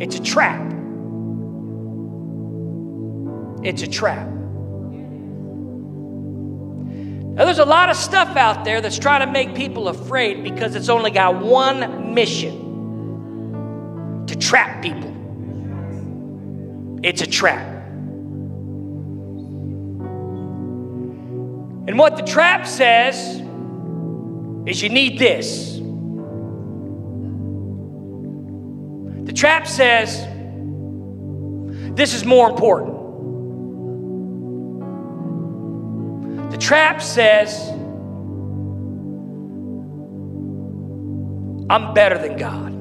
It's 0.00 0.16
a 0.16 0.22
trap. 0.22 0.73
It's 3.64 3.82
a 3.82 3.86
trap. 3.86 4.28
Now, 7.34 7.46
there's 7.46 7.58
a 7.58 7.64
lot 7.64 7.90
of 7.90 7.96
stuff 7.96 8.36
out 8.36 8.64
there 8.64 8.80
that's 8.80 8.98
trying 8.98 9.26
to 9.26 9.26
make 9.26 9.56
people 9.56 9.88
afraid 9.88 10.44
because 10.44 10.76
it's 10.76 10.88
only 10.88 11.10
got 11.10 11.42
one 11.42 12.14
mission 12.14 12.60
to 14.28 14.36
trap 14.36 14.82
people. 14.82 15.10
It's 17.02 17.22
a 17.22 17.26
trap. 17.26 17.66
And 21.86 21.98
what 21.98 22.16
the 22.16 22.22
trap 22.22 22.66
says 22.66 23.40
is 24.66 24.80
you 24.80 24.88
need 24.88 25.18
this. 25.18 25.74
The 29.26 29.32
trap 29.32 29.66
says 29.66 30.24
this 31.96 32.14
is 32.14 32.24
more 32.24 32.48
important. 32.48 32.93
Trap 36.64 37.02
says 37.02 37.68
I'm 41.68 41.92
better 41.92 42.16
than 42.16 42.38
God. 42.38 42.72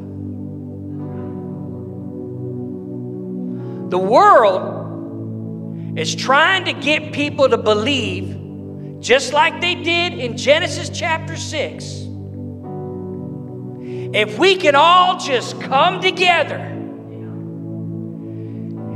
The 3.91 3.97
world 3.97 5.99
is 5.99 6.15
trying 6.15 6.63
to 6.65 6.73
get 6.73 7.11
people 7.11 7.49
to 7.49 7.57
believe, 7.57 9.01
just 9.01 9.33
like 9.33 9.59
they 9.59 9.75
did 9.75 10.13
in 10.13 10.37
Genesis 10.37 10.89
chapter 10.89 11.35
6. 11.35 11.83
If 14.15 14.39
we 14.39 14.55
can 14.55 14.75
all 14.75 15.19
just 15.19 15.59
come 15.59 15.99
together 15.99 16.59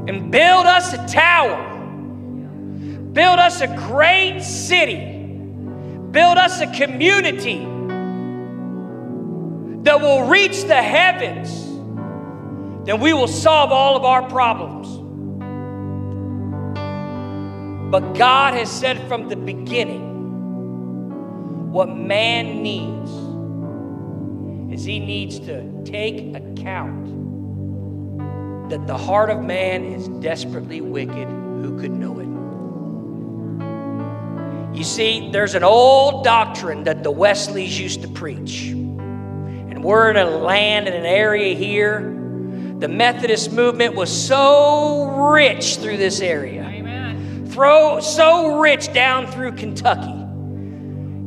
and 0.07 0.31
build 0.31 0.65
us 0.65 0.93
a 0.93 1.05
tower, 1.07 1.76
build 3.13 3.39
us 3.39 3.61
a 3.61 3.67
great 3.67 4.41
city, 4.41 4.97
build 6.11 6.37
us 6.37 6.61
a 6.61 6.67
community 6.67 7.59
that 9.83 10.01
will 10.01 10.27
reach 10.27 10.63
the 10.63 10.81
heavens, 10.81 11.65
then 12.85 12.99
we 12.99 13.13
will 13.13 13.27
solve 13.27 13.71
all 13.71 13.95
of 13.95 14.03
our 14.03 14.27
problems. 14.29 14.87
But 17.89 18.13
God 18.13 18.53
has 18.53 18.69
said 18.69 19.07
from 19.07 19.29
the 19.29 19.37
beginning 19.37 20.07
what 21.71 21.89
man 21.89 22.61
needs 22.61 23.11
is 24.73 24.83
he 24.83 24.99
needs 24.99 25.39
to 25.39 25.83
take 25.85 26.35
account 26.35 27.07
that 28.69 28.85
the 28.87 28.97
heart 28.97 29.29
of 29.29 29.41
man 29.41 29.85
is 29.85 30.09
desperately 30.19 30.81
wicked. 30.81 31.27
Who 31.27 31.79
could 31.79 31.91
know 31.91 32.19
it? 32.19 32.26
You 34.77 34.83
see, 34.83 35.31
there's 35.31 35.55
an 35.55 35.63
old 35.63 36.23
doctrine 36.23 36.83
that 36.83 37.01
the 37.01 37.09
Wesleys 37.09 37.79
used 37.79 38.03
to 38.03 38.07
preach. 38.07 38.67
And 38.67 39.83
we're 39.83 40.11
in 40.11 40.17
a 40.17 40.29
land, 40.29 40.87
in 40.87 40.93
an 40.93 41.03
area 41.03 41.55
here. 41.55 42.01
The 42.77 42.87
Methodist 42.87 43.51
movement 43.51 43.95
was 43.95 44.11
so 44.11 45.31
rich 45.31 45.77
through 45.77 45.97
this 45.97 46.21
area. 46.21 46.61
Amen. 46.61 47.47
Throw 47.47 47.99
so 48.01 48.59
rich 48.59 48.93
down 48.93 49.25
through 49.25 49.53
Kentucky. 49.53 50.13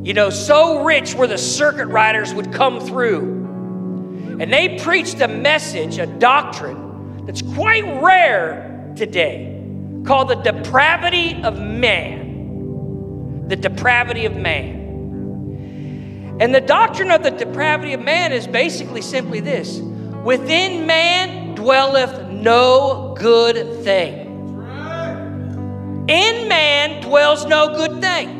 You 0.06 0.14
know, 0.14 0.30
so 0.30 0.84
rich 0.84 1.14
where 1.14 1.26
the 1.26 1.36
circuit 1.36 1.86
riders 1.86 2.32
would 2.32 2.52
come 2.52 2.78
through. 2.78 4.38
And 4.38 4.52
they 4.52 4.78
preached 4.78 5.20
a 5.22 5.28
message, 5.28 5.98
a 5.98 6.06
doctrine 6.06 7.26
that's 7.26 7.42
quite 7.42 7.82
rare 8.00 8.92
today 8.96 9.60
called 10.06 10.28
the 10.28 10.36
depravity 10.36 11.42
of 11.42 11.58
man. 11.58 12.29
The 13.50 13.56
depravity 13.56 14.26
of 14.26 14.36
man. 14.36 14.78
And 16.40 16.54
the 16.54 16.60
doctrine 16.60 17.10
of 17.10 17.24
the 17.24 17.32
depravity 17.32 17.94
of 17.94 18.00
man 18.00 18.32
is 18.32 18.46
basically 18.46 19.02
simply 19.02 19.40
this 19.40 19.80
within 19.80 20.86
man 20.86 21.56
dwelleth 21.56 22.30
no 22.30 23.16
good 23.18 23.82
thing. 23.82 24.28
In 26.08 26.48
man 26.48 27.02
dwells 27.02 27.44
no 27.44 27.74
good 27.74 28.00
thing. 28.00 28.36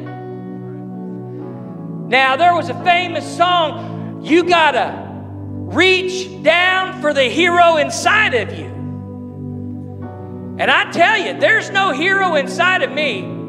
Now, 2.09 2.37
there 2.37 2.55
was 2.55 2.69
a 2.69 2.85
famous 2.85 3.37
song, 3.37 4.23
You 4.25 4.45
Gotta 4.45 5.09
Reach 5.11 6.43
Down 6.45 7.01
for 7.01 7.13
the 7.13 7.25
Hero 7.25 7.79
Inside 7.79 8.35
of 8.35 8.57
You. 8.57 8.67
And 10.61 10.71
I 10.71 10.89
tell 10.93 11.19
you, 11.19 11.41
there's 11.41 11.71
no 11.71 11.91
hero 11.91 12.37
inside 12.37 12.83
of 12.83 12.93
me. 12.93 13.40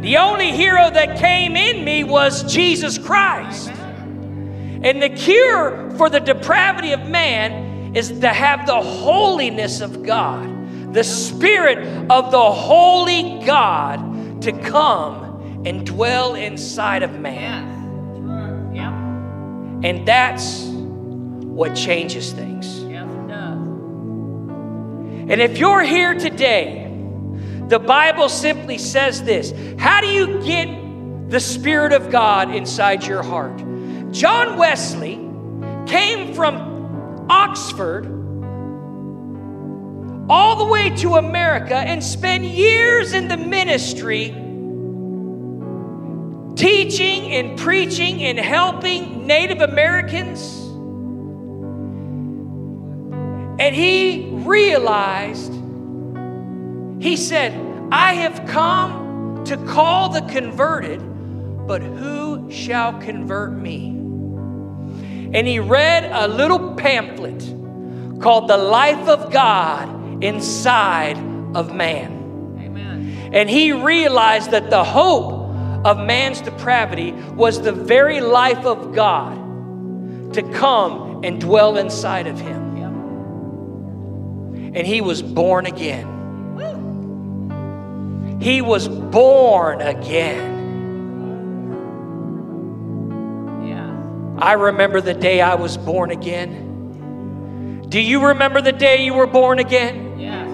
The 0.00 0.16
only 0.16 0.52
hero 0.52 0.90
that 0.90 1.18
came 1.18 1.56
in 1.56 1.84
me 1.84 2.04
was 2.04 2.44
Jesus 2.44 2.98
Christ. 2.98 3.70
And 3.70 5.02
the 5.02 5.10
cure 5.10 5.90
for 5.96 6.08
the 6.08 6.20
depravity 6.20 6.92
of 6.92 7.04
man 7.06 7.96
is 7.96 8.20
to 8.20 8.28
have 8.28 8.64
the 8.66 8.80
holiness 8.80 9.80
of 9.80 10.04
God, 10.04 10.94
the 10.94 11.02
Spirit 11.02 11.78
of 12.10 12.30
the 12.30 12.50
Holy 12.52 13.44
God 13.44 14.40
to 14.42 14.52
come 14.52 15.64
and 15.66 15.84
dwell 15.84 16.36
inside 16.36 17.02
of 17.02 17.18
man. 17.18 18.72
Yes. 18.72 18.76
Yep. 18.76 18.92
And 19.84 20.06
that's 20.06 20.62
what 20.62 21.74
changes 21.74 22.32
things. 22.32 22.84
Yes, 22.84 23.10
it 23.10 23.26
does. 23.26 23.58
And 25.30 25.40
if 25.40 25.58
you're 25.58 25.82
here 25.82 26.14
today, 26.14 26.87
the 27.68 27.78
Bible 27.78 28.28
simply 28.28 28.78
says 28.78 29.22
this 29.22 29.52
How 29.78 30.00
do 30.00 30.08
you 30.08 30.42
get 30.42 31.30
the 31.30 31.40
Spirit 31.40 31.92
of 31.92 32.10
God 32.10 32.54
inside 32.54 33.04
your 33.04 33.22
heart? 33.22 33.62
John 34.10 34.56
Wesley 34.56 35.16
came 35.86 36.34
from 36.34 37.26
Oxford 37.30 38.06
all 40.30 40.56
the 40.56 40.64
way 40.64 40.90
to 40.96 41.16
America 41.16 41.76
and 41.76 42.02
spent 42.04 42.44
years 42.44 43.12
in 43.12 43.28
the 43.28 43.36
ministry 43.36 44.28
teaching 46.56 47.32
and 47.32 47.58
preaching 47.58 48.24
and 48.24 48.38
helping 48.38 49.26
Native 49.26 49.60
Americans. 49.60 50.54
And 53.60 53.74
he 53.74 54.30
realized, 54.44 55.52
he 57.00 57.16
said, 57.16 57.52
I 57.90 58.14
have 58.14 58.46
come 58.48 59.42
to 59.44 59.56
call 59.56 60.10
the 60.10 60.22
converted, 60.22 61.00
but 61.66 61.82
who 61.82 62.50
shall 62.50 62.98
convert 63.00 63.52
me? 63.52 63.88
And 65.32 65.46
he 65.46 65.58
read 65.58 66.10
a 66.10 66.26
little 66.26 66.74
pamphlet 66.74 67.40
called 68.20 68.48
The 68.48 68.56
Life 68.56 69.08
of 69.08 69.32
God 69.32 70.24
Inside 70.24 71.16
of 71.54 71.74
Man. 71.74 72.56
Amen. 72.58 73.30
And 73.32 73.48
he 73.48 73.72
realized 73.72 74.50
that 74.50 74.70
the 74.70 74.82
hope 74.82 75.34
of 75.84 75.98
man's 75.98 76.40
depravity 76.40 77.12
was 77.12 77.62
the 77.62 77.72
very 77.72 78.20
life 78.20 78.66
of 78.66 78.94
God 78.94 79.36
to 80.34 80.42
come 80.54 81.22
and 81.24 81.40
dwell 81.40 81.76
inside 81.76 82.26
of 82.26 82.40
him. 82.40 82.76
Yep. 82.76 84.76
And 84.76 84.86
he 84.86 85.00
was 85.00 85.22
born 85.22 85.66
again. 85.66 86.17
He 88.40 88.62
was 88.62 88.88
born 88.88 89.80
again. 89.80 90.56
Yeah. 93.66 94.38
I 94.38 94.52
remember 94.52 95.00
the 95.00 95.14
day 95.14 95.40
I 95.40 95.56
was 95.56 95.76
born 95.76 96.10
again. 96.10 97.86
Do 97.88 98.00
you 98.00 98.26
remember 98.26 98.60
the 98.60 98.72
day 98.72 99.04
you 99.04 99.14
were 99.14 99.26
born 99.26 99.58
again? 99.58 100.20
Yes. 100.20 100.48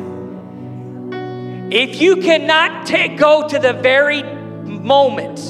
If 1.73 2.01
you 2.01 2.19
cannot 2.19 2.87
take, 2.87 3.19
go 3.19 3.49
to 3.49 3.59
the 3.59 3.73
very 3.73 4.23
moment 4.23 5.41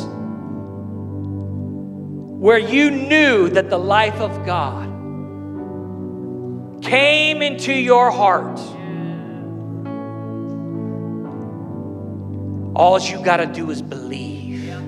where 2.41 2.59
you 2.59 2.91
knew 2.91 3.49
that 3.51 3.71
the 3.71 3.79
life 3.79 4.21
of 4.21 4.45
God 4.45 4.85
came 6.83 7.43
into 7.43 7.73
your 7.73 8.11
heart, 8.11 8.61
all 12.75 12.99
you 13.01 13.23
got 13.25 13.37
to 13.39 13.47
do 13.47 13.71
is 13.71 13.81
believe. 13.83 14.65
Yep. 14.65 14.81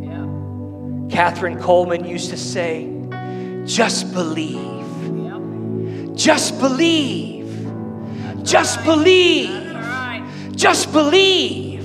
Yep. 0.00 0.28
Kathryn 1.10 1.60
Kuhlman 1.60 2.08
used 2.08 2.30
to 2.30 2.36
say, 2.36 2.88
just 3.66 4.12
believe, 4.12 4.56
Yep. 4.56 6.16
just 6.16 6.58
believe, 6.58 7.46
just 8.42 8.82
believe, 8.84 9.50
All 9.50 9.80
right. 9.82 10.22
just 10.56 10.92
believe. 10.92 11.76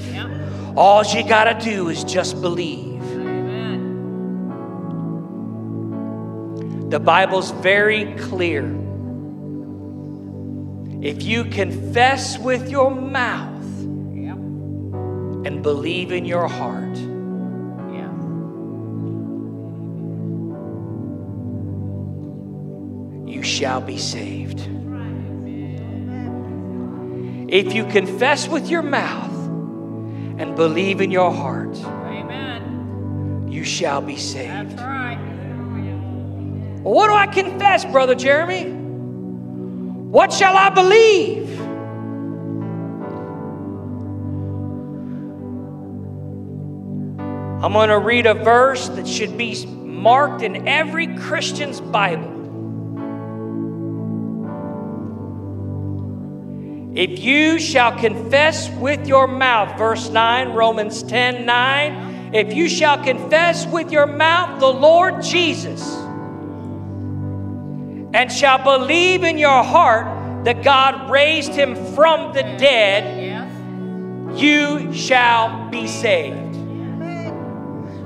All 0.76 1.04
you 1.04 1.24
got 1.28 1.44
to 1.44 1.54
do 1.64 1.90
is 1.90 2.04
just 2.04 2.42
believe. 2.42 3.00
Amen. 3.04 3.70
The 6.90 7.00
Bible's 7.00 7.52
very 7.52 8.16
clear. 8.16 8.66
If 11.02 11.22
you 11.22 11.44
confess 11.46 12.40
with 12.40 12.72
your 12.72 12.90
mouth. 12.90 13.53
And 15.46 15.62
believe 15.62 16.12
in 16.12 16.26
your 16.26 16.48
heart, 16.48 16.98
Yeah. 17.94 18.10
you 23.26 23.42
shall 23.44 23.82
be 23.82 23.98
saved. 23.98 24.70
If 27.50 27.74
you 27.74 27.86
confess 27.86 28.48
with 28.48 28.70
your 28.70 28.82
mouth 28.82 29.32
and 30.40 30.56
believe 30.56 31.02
in 31.02 31.12
your 31.12 31.32
heart, 31.32 31.78
Amen. 31.78 33.48
you 33.50 33.64
shall 33.64 34.02
be 34.02 34.16
saved. 34.18 34.80
right. 34.80 35.20
What 36.82 37.08
do 37.08 37.14
I 37.14 37.28
confess, 37.28 37.86
Brother 37.86 38.16
Jeremy? 38.16 38.72
What 40.10 40.34
shall 40.34 40.56
I 40.58 40.70
believe? 40.70 41.43
I'm 47.64 47.72
going 47.72 47.88
to 47.88 47.98
read 47.98 48.26
a 48.26 48.34
verse 48.34 48.90
that 48.90 49.08
should 49.08 49.38
be 49.38 49.66
marked 49.66 50.42
in 50.42 50.68
every 50.68 51.16
Christian's 51.16 51.80
Bible. 51.80 52.34
If 56.94 57.20
you 57.20 57.60
shall 57.60 57.98
confess 57.98 58.70
with 58.72 59.08
your 59.08 59.28
mouth, 59.28 59.78
verse 59.78 60.10
9, 60.10 60.50
Romans 60.50 61.04
10 61.04 61.46
9, 61.46 62.36
if 62.36 62.54
you 62.54 62.68
shall 62.68 63.02
confess 63.02 63.66
with 63.66 63.94
your 63.94 64.08
mouth 64.08 64.60
the 64.60 64.68
Lord 64.68 65.24
Jesus 65.24 65.90
and 68.14 68.30
shall 68.30 68.62
believe 68.62 69.24
in 69.24 69.38
your 69.38 69.64
heart 69.64 70.44
that 70.44 70.64
God 70.64 71.10
raised 71.10 71.54
him 71.54 71.76
from 71.96 72.34
the 72.34 72.44
dead, 72.44 73.48
you 74.38 74.94
shall 74.94 75.70
be 75.70 75.88
saved. 75.88 76.53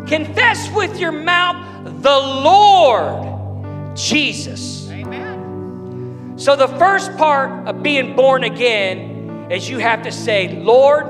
Confess 0.08 0.70
with 0.72 1.00
your 1.00 1.12
mouth 1.12 2.02
the 2.02 2.17
Lord 2.17 3.96
Jesus. 3.96 4.89
Amen. 4.89 6.36
So, 6.38 6.55
the 6.55 6.68
first 6.68 7.18
part 7.18 7.68
of 7.68 7.84
being 7.84 8.16
born 8.16 8.43
again 8.43 9.49
is 9.51 9.70
you 9.70 9.80
have 9.80 10.03
to 10.03 10.12
say, 10.12 10.60
Lord, 10.62 11.08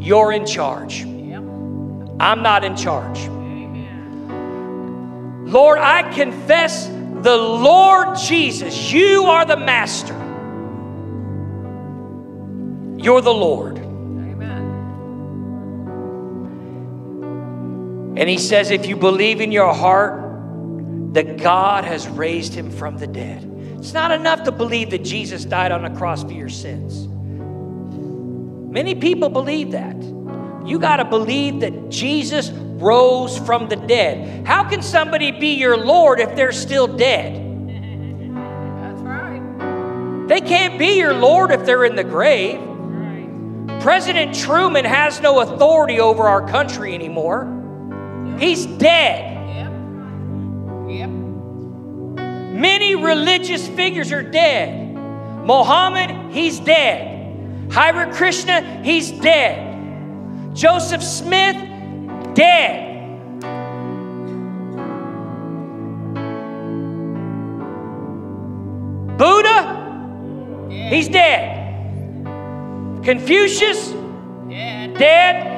you're 0.00 0.32
in 0.32 0.46
charge. 0.46 1.02
Yep. 1.02 1.42
I'm 2.20 2.42
not 2.42 2.64
in 2.64 2.76
charge. 2.76 3.18
Amen. 3.18 4.26
Lord, 5.46 5.78
I 5.78 6.02
confess 6.12 6.86
the 6.86 7.36
Lord 7.36 8.16
Jesus. 8.18 8.92
You 8.92 9.24
are 9.24 9.44
the 9.44 9.56
master. 9.56 10.14
You're 12.98 13.20
the 13.20 13.34
Lord. 13.34 13.79
And 18.20 18.28
he 18.28 18.36
says, 18.36 18.70
if 18.70 18.84
you 18.84 18.96
believe 18.96 19.40
in 19.40 19.50
your 19.50 19.72
heart 19.72 21.14
that 21.14 21.38
God 21.38 21.84
has 21.84 22.06
raised 22.06 22.52
him 22.52 22.70
from 22.70 22.98
the 22.98 23.06
dead, 23.06 23.42
it's 23.78 23.94
not 23.94 24.10
enough 24.10 24.42
to 24.44 24.52
believe 24.52 24.90
that 24.90 25.02
Jesus 25.02 25.46
died 25.46 25.72
on 25.72 25.90
the 25.90 25.98
cross 25.98 26.22
for 26.22 26.32
your 26.32 26.50
sins. 26.50 27.08
Many 28.70 28.94
people 28.94 29.30
believe 29.30 29.70
that. 29.70 29.96
You 30.66 30.78
got 30.78 30.96
to 30.96 31.06
believe 31.06 31.60
that 31.60 31.88
Jesus 31.88 32.50
rose 32.50 33.38
from 33.38 33.70
the 33.70 33.76
dead. 33.76 34.46
How 34.46 34.68
can 34.68 34.82
somebody 34.82 35.30
be 35.30 35.54
your 35.54 35.78
Lord 35.78 36.20
if 36.20 36.36
they're 36.36 36.52
still 36.52 36.86
dead? 36.86 37.36
That's 38.82 39.00
right. 39.00 40.28
They 40.28 40.42
can't 40.42 40.78
be 40.78 40.98
your 40.98 41.14
Lord 41.14 41.52
if 41.52 41.64
they're 41.64 41.86
in 41.86 41.96
the 41.96 42.04
grave. 42.04 42.60
Right. 42.60 43.80
President 43.80 44.34
Truman 44.34 44.84
has 44.84 45.22
no 45.22 45.40
authority 45.40 46.00
over 46.00 46.28
our 46.28 46.46
country 46.46 46.94
anymore. 46.94 47.56
He's 48.40 48.64
dead. 48.64 49.36
Yep. 49.54 49.72
Yep. 50.88 51.10
Many 52.58 52.94
religious 52.94 53.68
figures 53.68 54.12
are 54.12 54.22
dead. 54.22 54.94
Mohammed, 55.44 56.32
he's 56.32 56.58
dead. 56.58 57.70
Hare 57.70 58.10
Krishna, 58.14 58.82
he's 58.82 59.10
dead. 59.10 60.54
Joseph 60.54 61.02
Smith, 61.02 61.56
dead. 62.34 62.86
Buddha, 69.18 70.66
he's 70.88 71.08
dead. 71.08 71.58
Confucius, 73.04 73.90
Dead. 74.98 75.49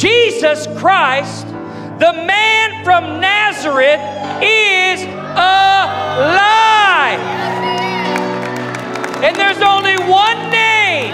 Jesus 0.00 0.66
Christ, 0.78 1.46
the 1.46 2.14
man 2.26 2.82
from 2.82 3.20
Nazareth, 3.20 4.00
is 4.42 5.02
alive. 5.36 7.20
And 9.22 9.36
there's 9.36 9.60
only 9.60 9.98
one 10.10 10.50
name 10.50 11.12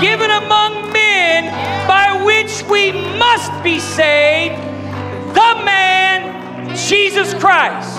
given 0.00 0.30
among 0.30 0.92
men 0.92 1.50
by 1.88 2.22
which 2.24 2.62
we 2.70 2.92
must 3.18 3.50
be 3.64 3.80
saved 3.80 4.54
the 5.34 5.62
man, 5.64 6.76
Jesus 6.76 7.34
Christ. 7.34 7.96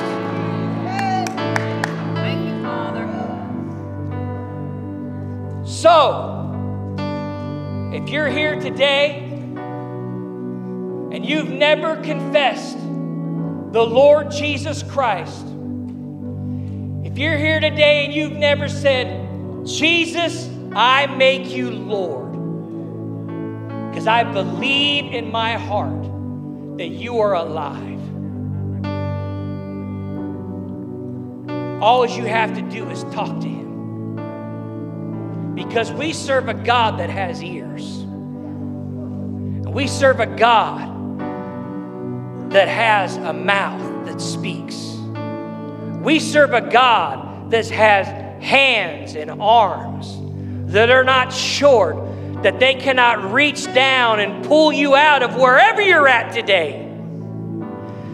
So, 5.66 6.48
if 7.92 8.10
you're 8.10 8.30
here 8.30 8.58
today 8.58 9.31
and 11.12 11.26
you've 11.26 11.50
never 11.50 11.98
confessed 11.98 12.78
the 12.78 13.86
Lord 13.86 14.32
Jesus 14.32 14.82
Christ, 14.84 15.46
if 17.04 17.18
you're 17.18 17.38
here 17.38 17.60
today 17.60 18.06
and 18.06 18.14
you've 18.14 18.32
never 18.32 18.70
said, 18.70 19.66
Jesus, 19.66 20.50
I 20.74 21.08
make 21.08 21.50
you 21.50 21.70
Lord, 21.72 22.32
because 23.90 24.08
I 24.08 24.24
believe 24.24 25.14
in 25.14 25.30
my 25.32 25.58
heart 25.58 26.04
that 26.78 26.88
you 26.88 27.20
are 27.20 27.34
alive. 27.34 28.00
All 31.82 32.06
you 32.06 32.26
have 32.26 32.54
to 32.56 32.62
do 32.62 32.90
is 32.90 33.04
talk 33.06 33.40
to 33.42 33.48
him. 33.48 34.16
Because 35.56 35.92
we 35.92 36.14
serve 36.14 36.48
a 36.48 36.54
God 36.54 37.00
that 37.00 37.10
has 37.10 37.44
ears. 37.44 37.98
And 38.02 39.74
we 39.74 39.88
serve 39.88 40.20
a 40.20 40.28
God 40.28 41.01
that 42.52 42.68
has 42.68 43.18
a 43.18 43.34
mouth 43.34 44.06
that 44.06 44.20
speaks. 44.20 44.98
We 46.02 46.20
serve 46.20 46.54
a 46.54 46.62
God 46.62 47.52
that 47.52 47.70
has 47.70 48.08
hands 48.44 49.16
and 49.16 49.42
arms 49.42 50.18
that 50.72 50.90
are 50.90 51.04
not 51.04 51.32
short, 51.32 51.96
that 52.44 52.60
they 52.60 52.76
cannot 52.76 53.32
reach 53.32 53.66
down 53.74 54.20
and 54.20 54.46
pull 54.46 54.72
you 54.72 54.96
out 54.96 55.22
of 55.24 55.36
wherever 55.36 55.82
you're 55.82 56.08
at 56.08 56.34
today. 56.34 56.88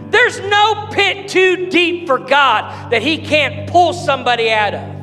There's 0.10 0.40
no 0.40 0.88
pit 0.92 1.28
too 1.28 1.70
deep 1.70 2.08
for 2.08 2.18
God 2.18 2.92
that 2.92 3.02
He 3.02 3.20
can't 3.20 3.70
pull 3.70 3.94
somebody 3.94 4.52
out 4.52 4.74
of. 4.74 4.98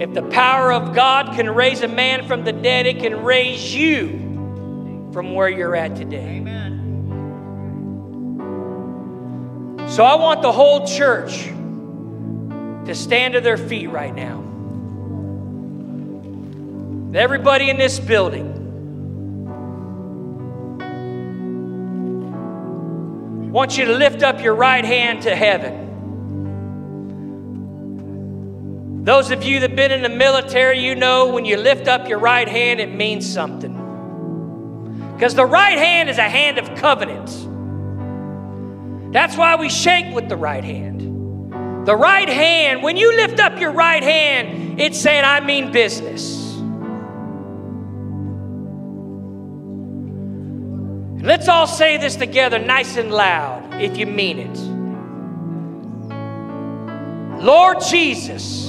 If 0.00 0.14
the 0.14 0.22
power 0.22 0.72
of 0.72 0.94
God 0.94 1.34
can 1.34 1.50
raise 1.50 1.82
a 1.82 1.88
man 1.88 2.26
from 2.28 2.44
the 2.44 2.52
dead, 2.52 2.86
it 2.86 3.00
can 3.00 3.24
raise 3.24 3.74
you 3.74 5.08
from 5.12 5.34
where 5.34 5.48
you're 5.48 5.74
at 5.74 5.96
today. 5.96 6.36
Amen. 6.36 6.67
So 9.88 10.04
I 10.04 10.16
want 10.16 10.42
the 10.42 10.52
whole 10.52 10.86
church 10.86 11.44
to 11.46 12.94
stand 12.94 13.34
to 13.34 13.40
their 13.40 13.56
feet 13.56 13.88
right 13.88 14.14
now. 14.14 14.44
Everybody 17.14 17.70
in 17.70 17.78
this 17.78 17.98
building. 17.98 18.54
I 23.48 23.50
want 23.50 23.78
you 23.78 23.86
to 23.86 23.94
lift 23.94 24.22
up 24.22 24.42
your 24.42 24.54
right 24.54 24.84
hand 24.84 25.22
to 25.22 25.34
heaven. 25.34 25.86
Those 29.04 29.30
of 29.30 29.42
you 29.42 29.60
that 29.60 29.70
have 29.70 29.76
been 29.76 29.90
in 29.90 30.02
the 30.02 30.10
military, 30.10 30.80
you 30.80 30.94
know 30.94 31.28
when 31.28 31.46
you 31.46 31.56
lift 31.56 31.88
up 31.88 32.10
your 32.10 32.18
right 32.18 32.46
hand, 32.46 32.78
it 32.78 32.94
means 32.94 33.26
something. 33.26 33.72
Because 35.14 35.34
the 35.34 35.46
right 35.46 35.78
hand 35.78 36.10
is 36.10 36.18
a 36.18 36.28
hand 36.28 36.58
of 36.58 36.74
covenant. 36.74 37.47
That's 39.12 39.36
why 39.36 39.56
we 39.56 39.70
shake 39.70 40.14
with 40.14 40.28
the 40.28 40.36
right 40.36 40.64
hand. 40.64 41.86
The 41.86 41.96
right 41.96 42.28
hand, 42.28 42.82
when 42.82 42.96
you 42.98 43.16
lift 43.16 43.40
up 43.40 43.58
your 43.58 43.72
right 43.72 44.02
hand, 44.02 44.78
it's 44.78 45.00
saying, 45.00 45.24
I 45.24 45.40
mean 45.40 45.72
business. 45.72 46.44
Let's 51.24 51.48
all 51.48 51.66
say 51.66 51.96
this 51.96 52.16
together, 52.16 52.58
nice 52.58 52.96
and 52.96 53.10
loud, 53.10 53.80
if 53.80 53.96
you 53.96 54.06
mean 54.06 54.38
it. 54.38 54.58
Lord 57.42 57.80
Jesus, 57.80 58.68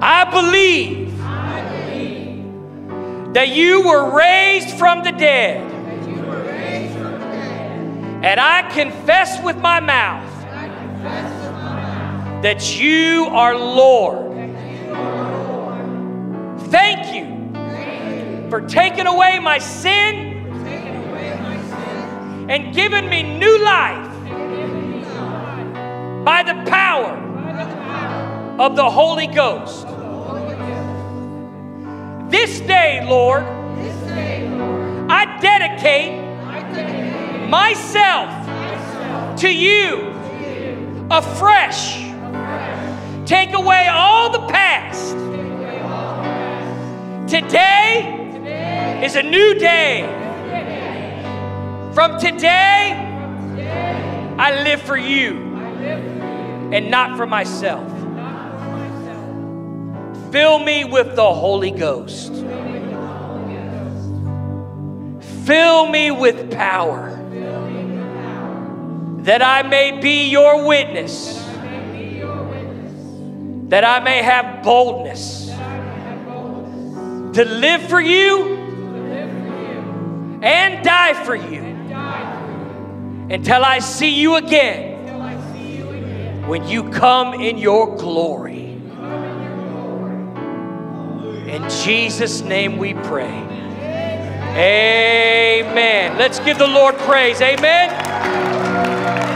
I 0.00 0.28
believe 0.30 1.16
that 3.34 3.48
you 3.48 3.82
were 3.82 4.16
raised 4.16 4.76
from 4.78 5.02
the 5.02 5.12
dead. 5.12 5.81
And 8.22 8.38
I 8.38 8.70
confess 8.70 9.42
with 9.42 9.56
my 9.56 9.80
mouth 9.80 10.30
that 12.44 12.78
you 12.78 13.26
are 13.30 13.56
Lord. 13.56 14.30
Thank 16.70 17.14
you 17.14 18.48
for 18.48 18.60
taking 18.60 19.08
away 19.08 19.40
my 19.40 19.58
sin 19.58 20.30
and 22.48 22.72
giving 22.72 23.08
me 23.08 23.38
new 23.38 23.58
life 23.64 24.12
by 26.24 26.44
the 26.44 26.70
power 26.70 27.16
of 28.60 28.76
the 28.76 28.88
Holy 28.88 29.26
Ghost. 29.26 29.86
This 32.30 32.60
day, 32.60 33.04
Lord, 33.04 33.42
I 35.10 35.38
dedicate 35.40 36.22
myself 37.52 38.30
to 39.38 39.54
you 39.54 40.08
afresh. 41.10 41.98
Take 43.26 43.52
away 43.52 43.88
all 43.88 44.30
the 44.32 44.46
past. 44.46 45.10
Today 47.30 49.02
is 49.04 49.16
a 49.16 49.22
new 49.22 49.58
day. 49.58 50.00
From 51.92 52.18
today, 52.18 52.94
I 54.38 54.62
live 54.64 54.80
for 54.80 54.96
you 54.96 55.36
and 56.72 56.90
not 56.90 57.18
for 57.18 57.26
myself. 57.26 57.86
Fill 60.32 60.58
me 60.58 60.84
with 60.84 61.16
the 61.16 61.34
Holy 61.34 61.70
Ghost. 61.70 62.32
Fill 65.44 65.90
me 65.90 66.10
with 66.10 66.50
power 66.50 67.21
that 69.22 69.42
I 69.42 69.62
may 69.62 70.00
be 70.00 70.28
your 70.28 70.66
witness, 70.66 71.38
that 73.68 73.84
I 73.84 74.00
may 74.00 74.22
have 74.22 74.64
boldness 74.64 75.46
to 77.34 77.44
live 77.44 77.82
for 77.88 78.00
you 78.00 78.56
and 80.42 80.84
die 80.84 81.14
for 81.24 81.36
you 81.36 81.62
until 83.32 83.64
I 83.64 83.78
see 83.78 84.10
you 84.10 84.34
again 84.34 84.92
when 86.48 86.66
you 86.66 86.90
come 86.90 87.34
in 87.34 87.56
your 87.58 87.96
glory. 87.96 88.72
In 91.46 91.68
Jesus' 91.84 92.40
name 92.42 92.76
we 92.76 92.94
pray. 92.94 93.30
Amen. 94.54 96.18
Let's 96.18 96.40
give 96.40 96.58
the 96.58 96.66
Lord 96.66 96.96
praise. 96.98 97.40
Amen. 97.40 98.61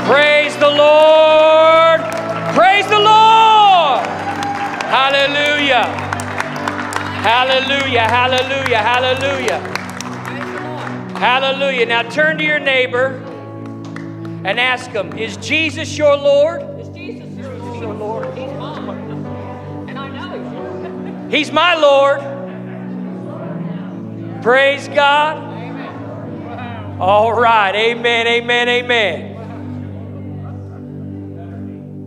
Praise 0.06 0.56
the 0.58 0.70
Lord. 0.70 2.00
Praise 2.54 2.86
the 2.86 2.96
Lord. 2.96 4.06
Hallelujah. 4.86 5.82
Hallelujah. 7.26 8.02
Hallelujah. 8.02 8.78
Hallelujah. 8.78 9.58
Hallelujah. 11.18 11.86
Now 11.86 12.02
turn 12.02 12.38
to 12.38 12.44
your 12.44 12.60
neighbor 12.60 13.20
and 14.44 14.60
ask 14.60 14.92
him, 14.92 15.12
Is 15.18 15.36
Jesus 15.38 15.98
your 15.98 16.16
Lord? 16.16 16.62
Is 16.78 16.88
Jesus 16.90 17.36
your 17.36 17.92
Lord? 17.92 18.26
He's 18.38 18.52
mine. 18.52 19.88
And 19.88 19.98
I 19.98 20.08
know 20.08 21.28
He's 21.28 21.50
my 21.50 21.74
Lord. 21.74 22.20
Praise 24.40 24.86
God. 24.86 25.42
All 27.00 27.32
right. 27.32 27.74
Amen. 27.74 28.28
Amen. 28.28 28.68
Amen. 28.68 29.35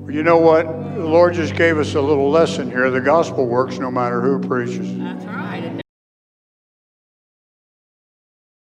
You 0.09 0.23
know 0.23 0.37
what? 0.37 0.65
The 0.65 1.05
Lord 1.05 1.35
just 1.35 1.55
gave 1.55 1.77
us 1.77 1.93
a 1.93 2.01
little 2.01 2.31
lesson 2.31 2.71
here. 2.71 2.89
The 2.89 2.99
gospel 2.99 3.45
works 3.45 3.77
no 3.77 3.91
matter 3.91 4.21
who 4.21 4.39
preaches. 4.39 4.97
That's 4.97 5.23
right. 5.25 5.78